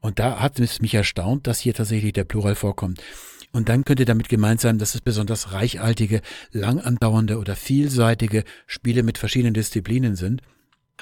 Und 0.00 0.20
da 0.20 0.38
hat 0.38 0.60
es 0.60 0.80
mich 0.80 0.94
erstaunt, 0.94 1.48
dass 1.48 1.58
hier 1.58 1.74
tatsächlich 1.74 2.12
der 2.12 2.22
Plural 2.22 2.54
vorkommt. 2.54 3.02
Und 3.50 3.68
dann 3.68 3.84
könnte 3.84 4.04
damit 4.04 4.28
gemeint 4.28 4.60
sein, 4.60 4.78
dass 4.78 4.94
es 4.94 5.00
besonders 5.00 5.54
reichhaltige, 5.54 6.22
lang 6.52 6.78
andauernde 6.78 7.36
oder 7.36 7.56
vielseitige 7.56 8.44
Spiele 8.68 9.02
mit 9.02 9.18
verschiedenen 9.18 9.54
Disziplinen 9.54 10.14
sind, 10.14 10.40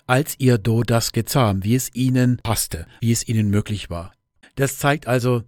als 0.07 0.35
ihr 0.39 0.57
do 0.57 0.83
das 0.83 1.13
gezahmt, 1.13 1.63
wie 1.63 1.75
es 1.75 1.95
ihnen 1.95 2.39
passte, 2.43 2.87
wie 3.03 3.13
es 3.13 3.29
ihnen 3.29 3.51
möglich 3.51 3.91
war. 3.91 4.15
Das 4.57 4.79
zeigt 4.79 5.07
also, 5.07 5.43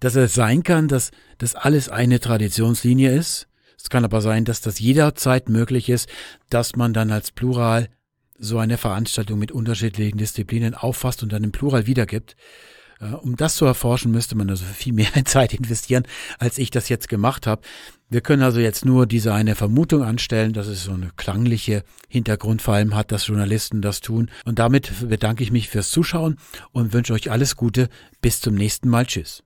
dass 0.00 0.16
es 0.16 0.34
sein 0.34 0.62
kann, 0.62 0.88
dass 0.88 1.10
das 1.38 1.54
alles 1.54 1.88
eine 1.88 2.20
Traditionslinie 2.20 3.12
ist. 3.16 3.48
Es 3.76 3.90
kann 3.90 4.04
aber 4.04 4.20
sein, 4.20 4.44
dass 4.44 4.60
das 4.60 4.78
jederzeit 4.78 5.48
möglich 5.48 5.88
ist, 5.88 6.08
dass 6.50 6.76
man 6.76 6.92
dann 6.92 7.10
als 7.10 7.32
Plural 7.32 7.88
so 8.38 8.58
eine 8.58 8.78
Veranstaltung 8.78 9.38
mit 9.38 9.52
unterschiedlichen 9.52 10.18
Disziplinen 10.18 10.74
auffasst 10.74 11.22
und 11.22 11.32
dann 11.32 11.44
im 11.44 11.52
Plural 11.52 11.86
wiedergibt. 11.86 12.36
Äh, 13.00 13.06
um 13.14 13.36
das 13.36 13.56
zu 13.56 13.64
erforschen, 13.64 14.10
müsste 14.10 14.36
man 14.36 14.50
also 14.50 14.64
viel 14.64 14.92
mehr 14.92 15.08
Zeit 15.24 15.54
investieren, 15.54 16.04
als 16.38 16.58
ich 16.58 16.70
das 16.70 16.88
jetzt 16.88 17.08
gemacht 17.08 17.46
habe. 17.46 17.62
Wir 18.08 18.20
können 18.20 18.42
also 18.42 18.60
jetzt 18.60 18.84
nur 18.84 19.06
diese 19.06 19.32
eine 19.32 19.54
Vermutung 19.54 20.02
anstellen, 20.02 20.52
dass 20.52 20.66
es 20.66 20.84
so 20.84 20.92
eine 20.92 21.10
klangliche 21.16 21.84
Hintergrund 22.08 22.62
vor 22.62 22.74
allem 22.74 22.94
hat, 22.94 23.10
dass 23.10 23.26
Journalisten 23.26 23.82
das 23.82 24.00
tun. 24.00 24.30
Und 24.44 24.58
damit 24.58 25.08
bedanke 25.08 25.42
ich 25.42 25.50
mich 25.50 25.68
fürs 25.68 25.90
Zuschauen 25.90 26.38
und 26.72 26.92
wünsche 26.92 27.12
euch 27.12 27.30
alles 27.30 27.56
Gute. 27.56 27.88
Bis 28.20 28.40
zum 28.40 28.54
nächsten 28.54 28.88
Mal. 28.88 29.06
Tschüss. 29.06 29.42